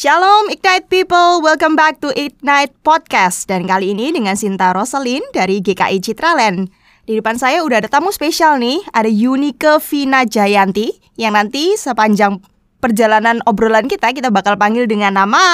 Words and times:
Shalom 0.00 0.48
Ignite 0.48 0.88
People, 0.88 1.44
welcome 1.44 1.76
back 1.76 2.00
to 2.00 2.08
Ignite 2.16 2.72
Podcast. 2.80 3.44
Dan 3.44 3.68
kali 3.68 3.92
ini 3.92 4.08
dengan 4.08 4.32
Sinta 4.32 4.72
Rosalin 4.72 5.20
dari 5.28 5.60
GKI 5.60 6.00
Citraland 6.00 6.72
Di 7.04 7.20
depan 7.20 7.36
saya 7.36 7.60
udah 7.60 7.84
ada 7.84 7.88
tamu 7.92 8.08
spesial 8.08 8.56
nih 8.56 8.80
Ada 8.96 9.12
Yunike 9.12 9.76
Vina 9.84 10.24
Jayanti 10.24 10.96
Yang 11.20 11.32
nanti 11.36 11.76
sepanjang 11.76 12.40
perjalanan 12.80 13.44
obrolan 13.44 13.92
kita 13.92 14.16
Kita 14.16 14.32
bakal 14.32 14.56
panggil 14.56 14.88
dengan 14.88 15.20
nama 15.20 15.44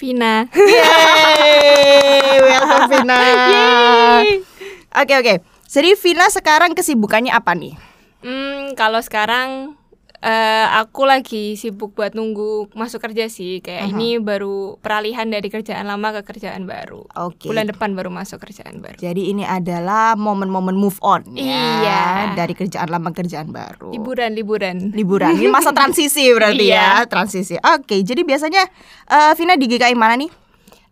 Vina. 0.00 0.48
Yeay, 0.56 2.40
welcome 2.40 2.88
Vina. 2.88 3.20
Oke 4.96 5.12
oke, 5.20 5.34
jadi 5.68 5.92
Vina 6.00 6.32
sekarang 6.32 6.72
kesibukannya 6.72 7.36
apa 7.36 7.52
nih? 7.52 7.76
Hmm, 8.24 8.72
kalau 8.80 9.04
sekarang 9.04 9.76
eh, 10.22 10.66
aku 10.78 11.02
lagi 11.02 11.58
sibuk 11.58 11.92
buat 11.92 12.14
nunggu 12.14 12.70
masuk 12.72 13.02
kerja 13.02 13.26
sih. 13.26 13.58
Kayak 13.58 13.90
ini 13.90 14.22
baru 14.22 14.78
peralihan 14.78 15.26
dari 15.26 15.50
kerjaan 15.50 15.84
lama 15.84 16.14
ke 16.14 16.22
kerjaan 16.24 16.64
baru. 16.64 17.02
Oke. 17.18 17.50
Bulan 17.50 17.66
depan 17.66 17.92
baru 17.92 18.08
masuk 18.08 18.38
kerjaan 18.38 18.78
baru. 18.78 18.96
Jadi 18.96 19.34
ini 19.34 19.42
adalah 19.42 20.14
momen-momen 20.14 20.78
move 20.78 20.96
on 21.02 21.26
ya, 21.34 21.42
Iya. 21.82 22.02
dari 22.38 22.54
kerjaan 22.54 22.86
lama 22.86 23.10
ke 23.10 23.26
kerjaan 23.26 23.50
baru. 23.50 23.90
Liburan, 23.90 24.30
liburan. 24.32 24.94
Liburan. 24.94 25.34
Ini 25.34 25.50
masa 25.50 25.74
transisi 25.74 26.30
berarti 26.30 26.70
ya, 26.70 27.02
Iya. 27.02 27.10
transisi. 27.10 27.58
Oke, 27.58 27.98
jadi 28.00 28.22
biasanya 28.22 28.62
eh, 29.10 29.32
Vina 29.34 29.58
di 29.58 29.66
GKI 29.66 29.98
mana 29.98 30.14
nih? 30.14 30.30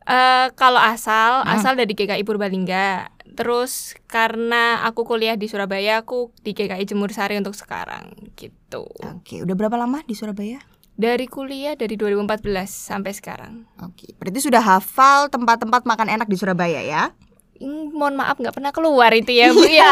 Eh, 0.00 0.46
kalau 0.58 0.82
asal, 0.82 1.46
asal 1.46 1.78
dari 1.78 1.94
GKI 1.94 2.26
Purbalingga. 2.26 3.06
Terus 3.34 3.94
karena 4.06 4.84
aku 4.84 5.02
kuliah 5.02 5.34
di 5.34 5.46
Surabaya, 5.46 6.02
aku 6.02 6.30
di 6.40 6.52
GKI 6.52 6.84
Jemur 6.84 7.10
Sari 7.10 7.36
untuk 7.36 7.54
sekarang 7.54 8.32
gitu. 8.34 8.86
Oke, 9.06 9.42
udah 9.42 9.54
berapa 9.54 9.76
lama 9.76 10.02
di 10.02 10.14
Surabaya? 10.14 10.60
Dari 10.94 11.24
kuliah 11.24 11.72
dari 11.74 11.96
2014 11.96 12.44
sampai 12.68 13.12
sekarang. 13.16 13.64
Oke, 13.80 14.12
berarti 14.20 14.40
sudah 14.44 14.60
hafal 14.60 15.32
tempat-tempat 15.32 15.88
makan 15.88 16.12
enak 16.12 16.28
di 16.28 16.36
Surabaya 16.36 16.84
ya? 16.84 17.12
Hmm, 17.60 17.92
mohon 17.92 18.16
maaf 18.16 18.40
nggak 18.40 18.56
pernah 18.56 18.72
keluar 18.72 19.12
itu 19.12 19.36
ya 19.36 19.52
bu 19.52 19.68
ya. 19.68 19.84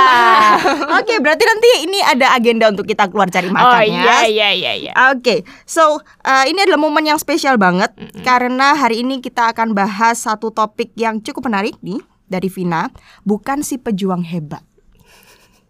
Oke, 1.05 1.21
berarti 1.21 1.45
nanti 1.45 1.69
ini 1.85 2.01
ada 2.01 2.33
agenda 2.33 2.73
untuk 2.73 2.89
kita 2.89 3.13
keluar 3.13 3.29
cari 3.29 3.53
makan 3.53 3.77
Oh 3.77 3.85
ya. 3.85 3.85
iya 3.85 4.19
iya 4.25 4.49
iya 4.57 4.73
iya. 4.73 4.93
Oke, 5.13 5.45
so 5.69 6.01
uh, 6.25 6.45
ini 6.49 6.65
adalah 6.65 6.81
momen 6.81 7.05
yang 7.05 7.21
spesial 7.21 7.61
banget 7.61 7.93
karena 8.25 8.73
hari 8.73 9.05
ini 9.05 9.21
kita 9.21 9.53
akan 9.53 9.77
bahas 9.77 10.25
satu 10.25 10.49
topik 10.49 10.97
yang 10.97 11.21
cukup 11.21 11.53
menarik 11.53 11.77
nih 11.85 12.01
dari 12.29 12.53
Vina, 12.53 12.89
bukan 13.25 13.65
si 13.65 13.81
pejuang 13.81 14.23
hebat. 14.23 14.63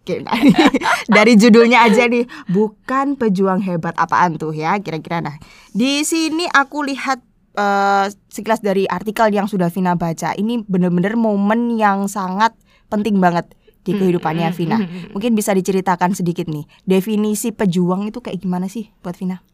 Nah, 0.09 0.33
dari 1.21 1.37
judulnya 1.37 1.85
aja 1.85 2.09
nih, 2.09 2.25
bukan 2.49 3.13
pejuang 3.13 3.61
hebat 3.61 3.93
apaan 3.93 4.41
tuh 4.41 4.55
ya 4.57 4.77
kira-kira. 4.81 5.21
Nah, 5.21 5.37
di 5.69 6.01
sini 6.01 6.49
aku 6.49 6.81
lihat 6.81 7.21
uh, 7.53 8.09
sekilas 8.31 8.65
dari 8.65 8.89
artikel 8.89 9.29
yang 9.29 9.45
sudah 9.45 9.69
Vina 9.69 9.93
baca, 9.93 10.33
ini 10.33 10.65
bener-bener 10.65 11.13
momen 11.13 11.77
yang 11.77 12.09
sangat 12.09 12.57
penting 12.89 13.21
banget 13.21 13.53
di 13.85 13.93
kehidupannya 13.93 14.49
Vina. 14.53 14.77
Mungkin 15.13 15.37
bisa 15.37 15.53
diceritakan 15.53 16.17
sedikit 16.17 16.49
nih, 16.49 16.65
definisi 16.89 17.53
pejuang 17.53 18.09
itu 18.09 18.21
kayak 18.21 18.41
gimana 18.41 18.65
sih 18.65 18.89
buat 19.05 19.13
Vina? 19.13 19.45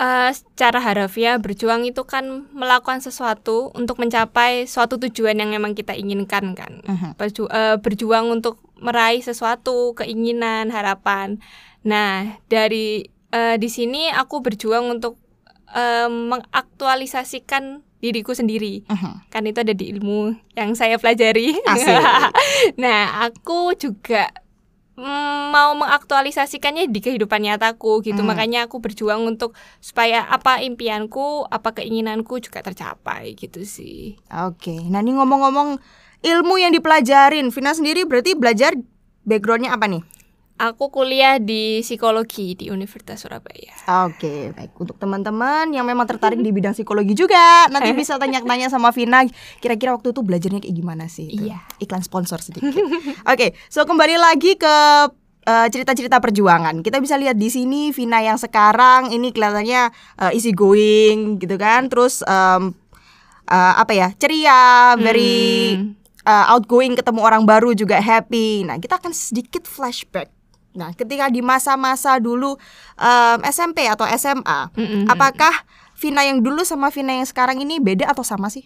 Eh, 0.00 0.32
secara 0.32 0.80
harafiah 0.80 1.36
berjuang 1.36 1.84
itu 1.84 2.08
kan 2.08 2.48
melakukan 2.56 3.04
sesuatu 3.04 3.68
untuk 3.76 4.00
mencapai 4.00 4.64
suatu 4.64 4.96
tujuan 4.96 5.36
yang 5.36 5.52
memang 5.52 5.76
kita 5.76 5.92
inginkan 5.92 6.56
kan. 6.56 6.80
Mhm. 6.88 7.20
Perju- 7.20 7.52
eh, 7.52 7.76
berjuang 7.76 8.32
untuk 8.32 8.64
meraih 8.80 9.20
sesuatu 9.20 9.92
keinginan 9.92 10.72
harapan. 10.72 11.36
Nah 11.84 12.40
dari 12.48 13.04
eh, 13.28 13.60
di 13.60 13.68
sini 13.68 14.08
aku 14.08 14.40
berjuang 14.40 14.88
untuk 14.88 15.20
eh, 15.76 16.08
mengaktualisasikan 16.08 17.84
diriku 18.00 18.32
sendiri. 18.32 18.88
Mhm. 18.88 19.28
kan 19.28 19.44
itu 19.44 19.60
ada 19.60 19.76
di 19.76 19.92
ilmu 19.92 20.32
yang 20.56 20.72
saya 20.72 20.96
pelajari. 20.96 21.52
Nah, 22.80 23.28
aku 23.28 23.76
juga 23.76 24.32
mau 25.50 25.72
mengaktualisasikannya 25.76 26.92
di 26.92 27.00
kehidupan 27.00 27.40
nyataku 27.40 28.04
gitu. 28.04 28.20
Hmm. 28.20 28.30
Makanya 28.30 28.68
aku 28.68 28.78
berjuang 28.78 29.24
untuk 29.24 29.56
supaya 29.80 30.28
apa 30.28 30.60
impianku, 30.60 31.48
apa 31.48 31.72
keinginanku 31.74 32.38
juga 32.38 32.60
tercapai 32.60 33.34
gitu 33.34 33.64
sih. 33.64 34.20
Oke, 34.28 34.76
nah 34.92 35.00
ini 35.00 35.16
ngomong-ngomong 35.16 35.80
ilmu 36.20 36.54
yang 36.60 36.72
dipelajarin, 36.76 37.48
Vina 37.48 37.72
sendiri 37.72 38.04
berarti 38.04 38.36
belajar 38.36 38.76
backgroundnya 39.24 39.72
apa 39.72 39.88
nih? 39.88 40.02
Aku 40.60 40.92
kuliah 40.92 41.40
di 41.40 41.80
psikologi 41.80 42.52
di 42.52 42.68
Universitas 42.68 43.24
Surabaya. 43.24 43.72
Oke, 44.04 44.52
baik 44.52 44.76
untuk 44.76 45.00
teman-teman 45.00 45.72
yang 45.72 45.88
memang 45.88 46.04
tertarik 46.04 46.36
di 46.36 46.52
bidang 46.52 46.76
psikologi 46.76 47.16
juga, 47.16 47.64
nanti 47.72 47.96
bisa 47.96 48.20
tanya-tanya 48.20 48.68
sama 48.68 48.92
Vina. 48.92 49.24
Kira-kira 49.56 49.96
waktu 49.96 50.12
itu 50.12 50.20
belajarnya 50.20 50.60
kayak 50.60 50.76
gimana 50.76 51.08
sih? 51.08 51.32
Itu 51.32 51.48
Iya. 51.48 51.64
Iklan 51.80 52.04
sponsor 52.04 52.44
sedikit. 52.44 52.76
Oke, 53.24 53.56
so 53.72 53.88
kembali 53.88 54.20
lagi 54.20 54.60
ke 54.60 54.76
eh, 55.48 55.66
cerita-cerita 55.72 56.20
perjuangan. 56.20 56.84
Kita 56.84 57.00
bisa 57.00 57.16
lihat 57.16 57.40
di 57.40 57.48
sini 57.48 57.88
Vina 57.96 58.20
yang 58.20 58.36
sekarang 58.36 59.16
ini 59.16 59.32
kelihatannya 59.32 59.88
eh, 60.28 60.36
easy 60.36 60.52
going 60.52 61.40
gitu 61.40 61.56
kan, 61.56 61.88
terus 61.88 62.20
em, 62.28 62.76
eh, 63.48 63.74
apa 63.80 63.96
ya 63.96 64.12
ceria, 64.12 64.92
very 65.00 65.72
Hmm. 65.72 65.96
uh, 66.28 66.52
outgoing 66.52 66.92
ketemu 67.00 67.24
orang 67.24 67.48
baru 67.48 67.72
juga 67.72 67.96
happy. 67.96 68.68
Nah, 68.68 68.76
kita 68.76 69.00
akan 69.00 69.16
sedikit 69.16 69.64
flashback. 69.64 70.28
Nah, 70.70 70.94
ketika 70.94 71.26
di 71.28 71.42
masa-masa 71.42 72.22
dulu 72.22 72.54
um, 72.94 73.38
SMP 73.46 73.90
atau 73.90 74.06
SMA, 74.14 74.70
Mm-mm. 74.78 75.10
apakah 75.10 75.52
Vina 75.98 76.24
yang 76.24 76.40
dulu 76.40 76.62
sama 76.64 76.88
Vina 76.94 77.12
yang 77.12 77.26
sekarang 77.26 77.60
ini 77.60 77.82
beda 77.82 78.08
atau 78.08 78.22
sama 78.22 78.48
sih? 78.48 78.64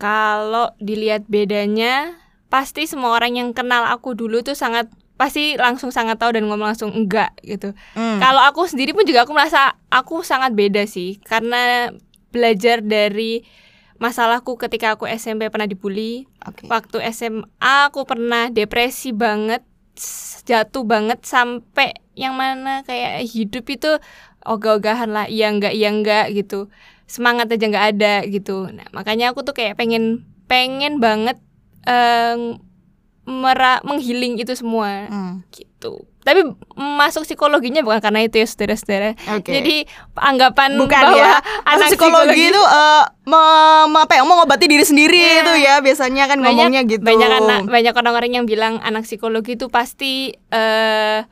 Kalau 0.00 0.72
dilihat 0.80 1.28
bedanya, 1.28 2.16
pasti 2.48 2.88
semua 2.88 3.12
orang 3.12 3.36
yang 3.36 3.48
kenal 3.52 3.84
aku 3.84 4.16
dulu 4.16 4.40
tuh 4.40 4.56
sangat 4.56 4.88
pasti 5.20 5.60
langsung 5.60 5.92
sangat 5.92 6.16
tahu 6.16 6.32
dan 6.32 6.48
ngomong 6.48 6.72
langsung 6.72 6.96
enggak 6.96 7.36
gitu. 7.44 7.76
Hmm. 7.92 8.16
Kalau 8.16 8.40
aku 8.40 8.64
sendiri 8.64 8.96
pun 8.96 9.04
juga 9.04 9.28
aku 9.28 9.36
merasa 9.36 9.76
aku 9.92 10.24
sangat 10.24 10.56
beda 10.56 10.88
sih 10.88 11.20
karena 11.20 11.92
belajar 12.32 12.80
dari 12.80 13.44
masalahku 14.00 14.56
ketika 14.56 14.96
aku 14.96 15.04
SMP 15.04 15.52
pernah 15.52 15.68
dibully. 15.68 16.24
Oke. 16.48 16.64
Waktu 16.72 17.04
SMA 17.12 17.92
aku 17.92 18.08
pernah 18.08 18.48
depresi 18.48 19.12
banget, 19.12 19.60
jatuh 20.50 20.82
banget 20.82 21.22
sampai 21.22 21.94
yang 22.18 22.34
mana 22.34 22.82
kayak 22.82 23.22
hidup 23.30 23.64
itu 23.70 23.90
ogah-ogahan 24.42 25.10
lah, 25.14 25.26
iya 25.30 25.46
enggak 25.54 25.72
iya 25.78 25.88
enggak 25.94 26.34
gitu. 26.34 26.66
Semangat 27.06 27.46
aja 27.54 27.64
nggak 27.70 27.86
ada 27.96 28.14
gitu. 28.26 28.66
Nah, 28.74 28.86
makanya 28.90 29.30
aku 29.30 29.46
tuh 29.46 29.54
kayak 29.54 29.78
pengen 29.78 30.26
pengen 30.50 30.98
banget 30.98 31.38
em, 31.86 32.58
mera 33.30 33.78
menghealing 33.86 34.42
itu 34.42 34.50
semua 34.58 35.06
Hmm. 35.06 35.34
gitu. 35.54 36.09
Tapi 36.20 36.44
masuk 36.74 37.24
psikologinya 37.24 37.80
bukan 37.80 37.98
karena 37.98 38.20
itu 38.20 38.36
ya 38.36 38.44
saudara-saudara. 38.44 39.16
Oke. 39.34 39.50
Jadi 39.50 39.88
anggapan 40.12 40.76
Bukan 40.76 41.00
bahwa 41.02 41.16
ya. 41.16 41.40
anak 41.64 41.88
Masuk 41.88 41.96
psikologi 41.96 42.44
itu 42.46 42.60
eh, 42.60 43.02
me- 43.24 43.42
me- 43.88 44.02
apa 44.02 44.12
ya, 44.14 44.22
mengobati 44.22 44.66
diri 44.66 44.84
sendiri 44.84 45.16
Iya. 45.16 45.40
itu 45.40 45.52
ya 45.58 45.74
biasanya 45.78 46.24
kan 46.26 46.38
ngomongnya 46.38 46.84
gitu. 46.84 47.00
Banyak 47.00 47.30
anak 47.34 47.60
banyak 47.66 47.94
orang-orang 47.94 48.30
yang 48.32 48.44
bilang 48.44 48.76
anak 48.80 49.02
psikologi 49.02 49.54
itu 49.54 49.66
pasti 49.66 50.12
eh 50.50 51.24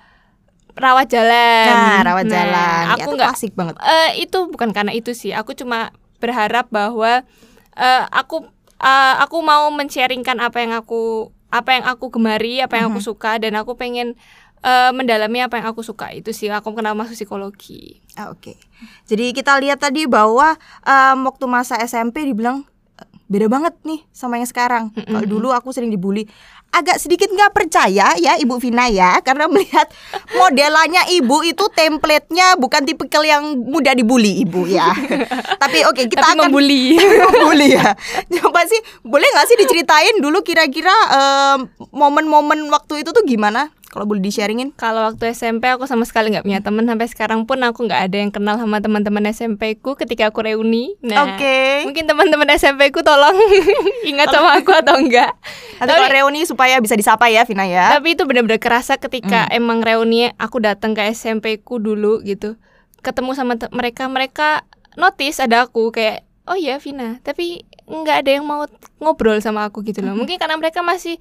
rawat 0.75 1.06
jalan. 1.06 1.66
Nah, 1.69 2.00
rawat 2.03 2.25
Nah, 2.25 2.32
jalan. 2.32 2.82
Ya, 2.88 2.94
Aku 2.97 3.10
nggak 3.12 3.28
klasik 3.28 3.53
banget. 3.53 3.75
eh, 3.82 4.22
itu 4.22 4.38
bukan 4.47 4.70
karena 4.70 4.93
itu 4.93 5.10
sih. 5.12 5.32
Aku 5.32 5.53
cuma 5.53 5.91
berharap 6.16 6.70
bahwa 6.70 7.26
eh, 7.75 8.03
aku 8.09 8.47
eh, 8.78 9.15
aku 9.19 9.37
mau 9.41 9.69
men-sharingkan 9.69 10.38
apa 10.38 10.59
yang 10.59 10.72
aku 10.72 11.28
apa 11.49 11.70
yang 11.72 11.84
aku 11.84 12.09
gemari, 12.10 12.60
apa 12.60 12.76
yang 12.76 12.88
aku 12.88 13.00
suka 13.03 13.37
dan 13.37 13.53
aku 13.53 13.72
pengen 13.75 14.12
eh, 14.60 14.90
mendalami 14.90 15.38
apa 15.40 15.56
yang 15.56 15.69
aku 15.69 15.81
suka 15.81 16.10
itu 16.10 16.31
sih. 16.31 16.49
Aku 16.49 16.72
kenapa 16.72 16.94
masuk 16.96 17.14
psikologi. 17.14 18.00
Ah, 18.14 18.31
Oke. 18.31 18.58
Jadi 19.05 19.31
kita 19.32 19.56
lihat 19.56 19.78
tadi 19.78 20.05
bahwa 20.05 20.55
em, 20.82 21.19
waktu 21.22 21.44
masa 21.44 21.78
SMP 21.78 22.22
dibilang 22.22 22.62
"Eh, 22.94 23.06
beda 23.26 23.46
banget 23.46 23.75
nih 23.82 24.02
sama 24.10 24.37
yang 24.37 24.46
sekarang. 24.46 24.90
Kalau 24.93 25.25
dulu 25.25 25.49
aku 25.50 25.70
sering 25.70 25.88
dibully. 25.88 26.26
Agak 26.69 27.00
sedikit 27.00 27.26
nggak 27.26 27.56
percaya 27.56 28.12
ya 28.14 28.37
Ibu 28.37 28.60
Vina 28.60 28.87
ya 28.87 29.16
karena 29.26 29.49
melihat 29.49 29.88
modelannya 30.34 31.00
Ibu 31.16 31.40
itu 31.49 31.64
template-nya 31.72 32.55
bukan 32.55 32.84
tipikal 32.84 33.25
yang 33.25 33.56
mudah 33.56 33.96
dibully 33.96 34.44
Ibu 34.44 34.69
ya. 34.69 34.93
Tapi 35.64 35.88
oke 35.88 36.05
kita 36.06 36.20
Tapi 36.20 36.37
akan 36.37 36.38
membuli. 36.44 37.00
membuli 37.25 37.72
ya. 37.72 37.96
Coba 38.37 38.69
sih 38.69 38.76
boleh 39.00 39.25
nggak 39.26 39.49
sih 39.49 39.56
diceritain 39.56 40.20
dulu 40.20 40.44
kira-kira 40.44 40.93
em, 41.08 41.58
momen-momen 41.88 42.69
waktu 42.69 43.00
itu 43.00 43.10
tuh 43.10 43.25
gimana? 43.25 43.72
Kalau 43.88 44.05
boleh 44.05 44.20
di-sharingin. 44.20 44.76
Kalau 44.76 45.08
waktu 45.08 45.32
SMP 45.32 45.64
aku 45.73 45.88
sama 45.88 46.05
sekali 46.05 46.29
nggak 46.29 46.44
punya 46.44 46.61
teman 46.61 46.85
sampai 46.85 47.08
sekarang 47.08 47.49
pun 47.49 47.56
aku 47.64 47.88
nggak 47.88 48.12
ada 48.12 48.17
yang 48.20 48.29
kenal 48.29 48.61
sama 48.61 48.85
teman-teman 48.85 49.25
SMP 49.32 49.81
ku 49.81 49.96
ketika 49.96 50.29
aku 50.29 50.44
reuni. 50.44 50.93
Nah, 51.00 51.32
Oke. 51.35 51.88
mungkin 51.88 52.05
teman-teman 52.05 52.52
SMP 52.52 52.93
ku 52.93 53.00
tolong 53.00 53.32
ingat 54.11 54.29
sama 54.29 54.61
aku 54.61 54.76
atau 54.76 55.00
enggak. 55.00 55.32
Nanti 55.81 55.88
kalau 55.88 56.08
reuni 56.12 56.44
supaya 56.44 56.76
bisa 56.85 57.00
disapa 57.00 57.32
ya 57.32 57.49
Vina 57.49 57.64
ya. 57.64 57.96
Tapi 57.96 58.12
itu 58.12 58.29
benar-benar 58.29 58.61
kerasa 58.61 59.00
ketika 59.00 59.49
emang 59.49 59.81
reuni 59.81 60.29
aku 60.37 60.61
datang 60.61 60.93
ke 60.93 61.08
SMP 61.17 61.56
ku 61.56 61.81
dulu 61.81 62.20
gitu. 62.29 62.61
Ketemu 63.00 63.32
sama 63.32 63.56
mereka, 63.73 64.05
mereka 64.11 64.69
notice 65.00 65.41
ada 65.41 65.64
aku 65.64 65.94
kayak 65.96 66.29
oh 66.49 66.56
iya 66.56 66.81
Vina 66.81 67.20
tapi 67.23 67.62
nggak 67.87 68.25
ada 68.25 68.31
yang 68.41 68.44
mau 68.44 68.64
ngobrol 68.99 69.38
sama 69.38 69.69
aku 69.69 69.84
gitu 69.84 70.00
loh 70.00 70.17
mungkin 70.17 70.41
karena 70.41 70.56
mereka 70.56 70.81
masih 70.81 71.20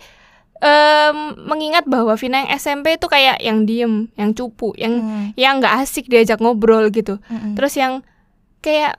em, 0.57 1.17
mengingat 1.45 1.85
bahwa 1.85 2.13
Vina 2.15 2.41
yang 2.41 2.51
SMP 2.53 2.97
itu 2.97 3.05
kayak 3.05 3.37
yang 3.39 3.63
diem 3.63 4.09
yang 4.13 4.33
cupu 4.33 4.73
yang 4.75 4.93
Hmm. 4.97 5.25
yang 5.37 5.59
nggak 5.59 5.81
asik 5.81 6.05
diajak 6.07 6.37
ngobrol 6.37 6.89
gitu 6.89 7.21
Mm-mm. 7.27 7.53
terus 7.53 7.73
yang 7.73 8.01
kayak 8.59 8.97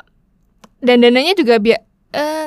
dandanannya 0.78 1.34
juga 1.34 1.58
biar 1.58 1.82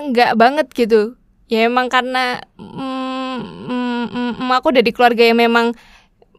nggak 0.02 0.32
banget 0.34 0.68
gitu 0.72 1.16
ya 1.46 1.68
emang 1.68 1.92
karena 1.92 2.40
mm, 2.56 3.38
mm, 3.68 4.06
mm, 4.08 4.32
mm, 4.40 4.52
aku 4.56 4.72
dari 4.72 4.90
keluarga 4.90 5.22
yang 5.22 5.38
memang 5.38 5.76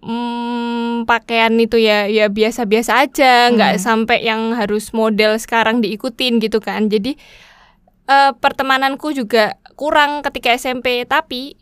mm, 0.00 1.04
pakaian 1.04 1.52
itu 1.54 1.76
ya 1.76 2.08
ya 2.08 2.26
biasa-biasa 2.26 3.04
aja 3.04 3.52
nggak 3.52 3.76
Hmm. 3.76 3.82
sampai 3.82 4.24
yang 4.24 4.56
harus 4.56 4.90
model 4.90 5.36
sekarang 5.36 5.84
diikutin 5.84 6.40
gitu 6.40 6.58
kan 6.58 6.88
jadi 6.88 7.14
eh, 8.02 8.32
pertemananku 8.34 9.14
juga 9.14 9.54
kurang 9.76 10.24
ketika 10.24 10.50
SMP 10.52 11.06
tapi 11.06 11.54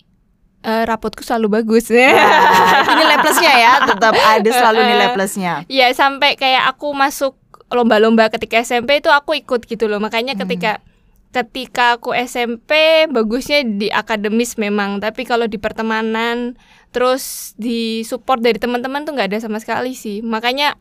eh, 0.60 0.84
rapotku 0.84 1.24
selalu 1.24 1.60
bagus 1.60 1.88
Nah, 1.94 2.84
itu 2.84 2.92
nilai 2.96 3.16
plusnya 3.20 3.52
ya, 3.56 3.72
tetap 3.90 4.14
ada 4.14 4.50
selalu 4.50 4.80
nilai 4.84 5.08
plusnya. 5.12 5.54
Ya 5.80 5.88
sampai 5.92 6.36
kayak 6.36 6.70
aku 6.76 6.92
masuk 6.92 7.36
lomba-lomba 7.70 8.28
ketika 8.34 8.58
SMP 8.60 8.98
itu 8.98 9.08
aku 9.08 9.38
ikut 9.38 9.62
gitu 9.64 9.86
loh. 9.86 10.02
Makanya 10.02 10.34
Hmm. 10.34 10.42
ketika 10.42 10.82
ketika 11.30 11.94
aku 11.94 12.10
SMP 12.10 13.06
bagusnya 13.06 13.62
di 13.62 13.86
akademis 13.86 14.58
memang, 14.58 14.98
tapi 14.98 15.22
kalau 15.22 15.46
di 15.46 15.62
pertemanan 15.62 16.58
terus 16.90 17.54
di 17.54 18.02
support 18.02 18.42
dari 18.42 18.58
teman-teman 18.58 19.06
tuh 19.06 19.14
nggak 19.14 19.30
ada 19.30 19.38
sama 19.38 19.62
sekali 19.62 19.94
sih. 19.94 20.26
Makanya 20.26 20.74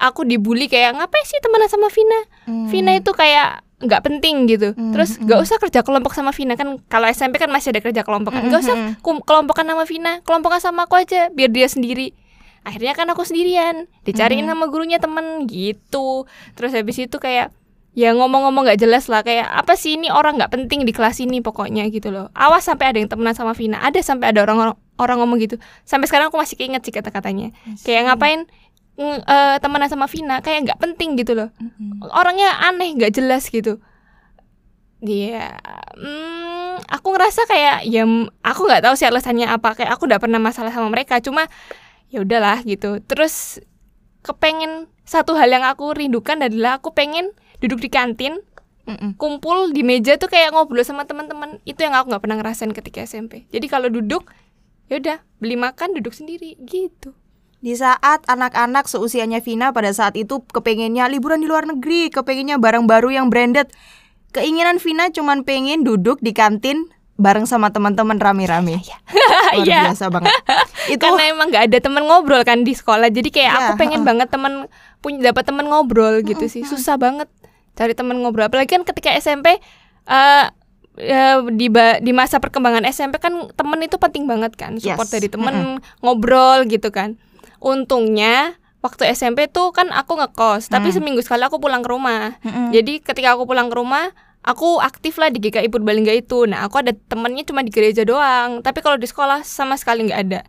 aku 0.00 0.24
dibully 0.24 0.72
kayak 0.72 0.96
ngapain 0.96 1.24
sih 1.28 1.36
temenan 1.44 1.68
sama 1.68 1.92
Vina? 1.92 2.20
Hmm. 2.48 2.68
Vina 2.72 2.96
itu 2.96 3.12
kayak 3.12 3.60
nggak 3.76 4.02
penting 4.02 4.48
gitu. 4.48 4.72
Hmm, 4.72 4.96
Terus 4.96 5.20
hmm. 5.20 5.28
nggak 5.28 5.38
usah 5.42 5.56
kerja 5.60 5.80
kelompok 5.84 6.16
sama 6.16 6.32
Vina 6.32 6.56
kan 6.56 6.80
kalau 6.88 7.04
SMP 7.06 7.36
kan 7.36 7.52
masih 7.52 7.76
ada 7.76 7.84
kerja 7.84 8.00
kelompok 8.00 8.32
kan. 8.32 8.42
Hmm, 8.44 8.48
Nggak 8.48 8.62
usah 8.64 8.76
hmm. 8.76 8.92
kum- 9.04 9.20
kelompokan 9.20 9.68
sama 9.68 9.84
Vina, 9.84 10.12
kelompokan 10.24 10.60
sama 10.60 10.80
aku 10.88 10.96
aja 10.96 11.28
biar 11.28 11.52
dia 11.52 11.68
sendiri. 11.68 12.16
Akhirnya 12.64 12.96
kan 12.96 13.06
aku 13.06 13.22
sendirian, 13.22 13.86
dicariin 14.02 14.48
Hmm. 14.48 14.56
sama 14.56 14.64
gurunya 14.66 14.96
temen 14.96 15.44
gitu. 15.46 16.24
Terus 16.56 16.72
habis 16.72 16.96
itu 16.96 17.20
kayak 17.20 17.52
ya 17.96 18.12
ngomong-ngomong 18.12 18.68
nggak 18.68 18.80
jelas 18.80 19.08
lah 19.08 19.24
kayak 19.24 19.48
apa 19.48 19.72
sih 19.72 19.96
ini 19.96 20.12
orang 20.12 20.36
nggak 20.36 20.52
penting 20.52 20.84
di 20.84 20.92
kelas 20.92 21.20
ini 21.20 21.40
pokoknya 21.40 21.84
gitu 21.88 22.08
loh. 22.08 22.32
Awas 22.32 22.64
sampai 22.64 22.92
ada 22.92 22.98
yang 23.00 23.08
temenan 23.08 23.32
sama 23.32 23.52
Vina, 23.52 23.80
ada 23.80 24.00
sampai 24.00 24.32
ada 24.32 24.40
orang 24.40 24.72
orang 24.96 25.16
ngomong 25.20 25.36
gitu. 25.36 25.56
Sampai 25.84 26.08
sekarang 26.08 26.32
aku 26.32 26.40
masih 26.40 26.56
keinget 26.56 26.80
sih 26.80 26.92
kata-katanya. 26.92 27.52
Kayak 27.84 28.08
ngapain 28.08 28.48
eh, 28.98 29.56
temenan 29.60 29.88
sama 29.92 30.08
Vina 30.08 30.40
kayak 30.40 30.68
nggak 30.68 30.80
penting 30.80 31.20
gitu 31.20 31.36
loh. 31.36 31.48
Mm-mm. 31.60 32.08
orangnya 32.12 32.64
aneh 32.64 32.96
nggak 32.96 33.12
jelas 33.12 33.48
gitu. 33.52 33.78
Dia 35.04 35.60
hmm, 35.92 36.88
aku 36.88 37.08
ngerasa 37.12 37.44
kayak 37.44 37.84
ya 37.84 38.08
aku 38.40 38.60
nggak 38.64 38.82
tahu 38.88 38.94
sih 38.96 39.04
alasannya 39.04 39.46
apa 39.48 39.76
kayak 39.76 39.92
aku 39.92 40.08
udah 40.08 40.16
pernah 40.16 40.40
masalah 40.40 40.72
sama 40.72 40.88
mereka 40.88 41.20
cuma 41.20 41.46
ya 42.08 42.24
udahlah 42.24 42.64
gitu. 42.64 43.04
Terus 43.04 43.60
kepengen 44.24 44.88
satu 45.04 45.36
hal 45.38 45.52
yang 45.52 45.62
aku 45.62 45.92
rindukan 45.94 46.40
adalah 46.40 46.80
aku 46.80 46.90
pengen 46.96 47.30
duduk 47.60 47.78
di 47.78 47.92
kantin 47.92 48.40
Mm-mm. 48.88 49.18
kumpul 49.20 49.74
di 49.74 49.82
meja 49.82 50.14
tuh 50.16 50.30
kayak 50.32 50.56
ngobrol 50.56 50.82
sama 50.82 51.04
teman-teman. 51.04 51.60
Itu 51.68 51.84
yang 51.84 51.92
aku 51.92 52.10
nggak 52.10 52.22
pernah 52.24 52.38
ngerasain 52.40 52.72
ketika 52.72 53.04
SMP 53.04 53.44
jadi 53.52 53.66
kalau 53.68 53.92
duduk 53.92 54.32
ya 54.86 55.02
udah 55.02 55.18
beli 55.42 55.58
makan 55.58 55.98
duduk 55.98 56.14
sendiri 56.14 56.54
gitu 56.62 57.10
Di 57.58 57.72
saat 57.72 58.22
anak-anak 58.24 58.86
seusianya 58.86 59.40
Vina 59.40 59.72
pada 59.72 59.90
saat 59.90 60.14
itu 60.14 60.44
kepengennya 60.46 61.08
liburan 61.08 61.40
di 61.40 61.48
luar 61.48 61.64
negeri, 61.64 62.08
kepengennya 62.08 62.56
barang 62.56 62.84
baru 62.84 63.10
yang 63.10 63.26
branded. 63.26 63.72
Keinginan 64.30 64.76
Vina 64.76 65.08
cuman 65.08 65.42
pengen 65.42 65.80
duduk 65.80 66.20
di 66.20 66.30
kantin 66.30 66.86
bareng 67.16 67.48
sama 67.48 67.72
teman-teman 67.72 68.20
rame-rame. 68.20 68.84
Luar 68.84 69.64
Iya. 69.64 69.88
biasa 69.88 70.12
banget. 70.12 70.28
Itu 70.86 71.00
karena 71.00 71.22
emang 71.26 71.48
nggak 71.48 71.64
ada 71.66 71.78
teman 71.80 72.04
ngobrol 72.04 72.44
kan 72.44 72.60
di 72.60 72.76
sekolah 72.76 73.08
jadi 73.08 73.28
kayak 73.28 73.50
Iya, 73.50 73.60
aku 73.62 73.72
pengen 73.76 74.04
banget 74.04 74.28
teman 74.28 74.68
punya 75.00 75.24
dapat 75.24 75.44
teman 75.44 75.64
ngobrol 75.64 76.20
gitu 76.20 76.44
sih 76.44 76.62
susah 76.62 76.94
banget 76.96 77.30
cari 77.72 77.94
teman 77.94 78.18
ngobrol 78.18 78.44
apalagi 78.44 78.68
kan 78.68 78.82
ketika 78.82 79.14
SMP 79.14 79.56
eh 80.04 80.44
eh, 80.96 81.36
di 81.50 81.66
di 82.00 82.12
masa 82.12 82.36
perkembangan 82.36 82.82
SMP 82.84 83.16
kan 83.16 83.32
temen 83.50 83.78
itu 83.80 83.96
penting 83.96 84.24
banget 84.24 84.52
kan 84.54 84.76
support 84.76 85.06
Yes. 85.06 85.14
dari 85.14 85.28
temen 85.28 85.56
ngobrol 86.00 86.66
gitu 86.66 86.90
kan 86.90 87.16
untungnya 87.58 88.54
waktu 88.80 89.10
SMP 89.10 89.46
tuh 89.46 89.70
kan 89.70 89.90
aku 89.90 90.14
ngekos 90.14 90.68
tapi 90.68 90.88
Mm. 90.88 90.94
seminggu 90.94 91.20
sekali 91.20 91.42
aku 91.42 91.58
pulang 91.58 91.80
ke 91.80 91.88
rumah 91.88 92.38
Mm-mm. 92.40 92.70
jadi 92.70 93.00
ketika 93.00 93.34
aku 93.34 93.44
pulang 93.44 93.66
ke 93.66 93.74
rumah 93.74 94.14
aku 94.40 94.78
aktif 94.78 95.16
lah 95.16 95.26
di 95.26 95.40
GKI 95.40 95.66
Purbalingga 95.66 96.14
itu 96.14 96.46
nah 96.46 96.62
aku 96.62 96.78
ada 96.78 96.94
temennya 96.94 97.42
cuma 97.42 97.60
di 97.60 97.68
gereja 97.68 98.02
doang 98.02 98.60
tapi 98.60 98.78
kalau 98.78 98.94
di 98.94 99.04
sekolah 99.04 99.42
sama 99.42 99.74
sekali 99.74 100.06
nggak 100.06 100.20
ada 100.22 100.40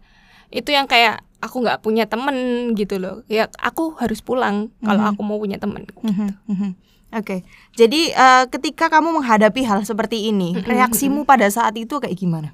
itu 0.50 0.69
yang 0.69 0.86
kayak 0.86 1.19
aku 1.38 1.59
nggak 1.59 1.81
punya 1.81 2.06
temen 2.06 2.36
gitu 2.74 2.98
loh 2.98 3.25
ya 3.25 3.50
aku 3.57 3.98
harus 3.98 4.21
pulang 4.21 4.69
kalau 4.80 5.01
Mhm. 5.01 5.12
aku 5.12 5.21
mau 5.21 5.38
punya 5.38 5.57
temen 5.57 5.86
Mhm, 5.98 6.30
mhm. 6.45 6.71
Oke, 7.07 7.48
jadi 7.71 8.12
eh, 8.12 8.44
ketika 8.51 8.92
kamu 8.92 9.15
menghadapi 9.15 9.63
hal 9.63 9.80
seperti 9.81 10.27
ini, 10.27 10.51
Mm-mm, 10.54 10.68
reaksimu 10.68 11.24
pada 11.24 11.48
saat 11.48 11.71
itu 11.74 12.04
kayak 12.04 12.12
gimana? 12.13 12.51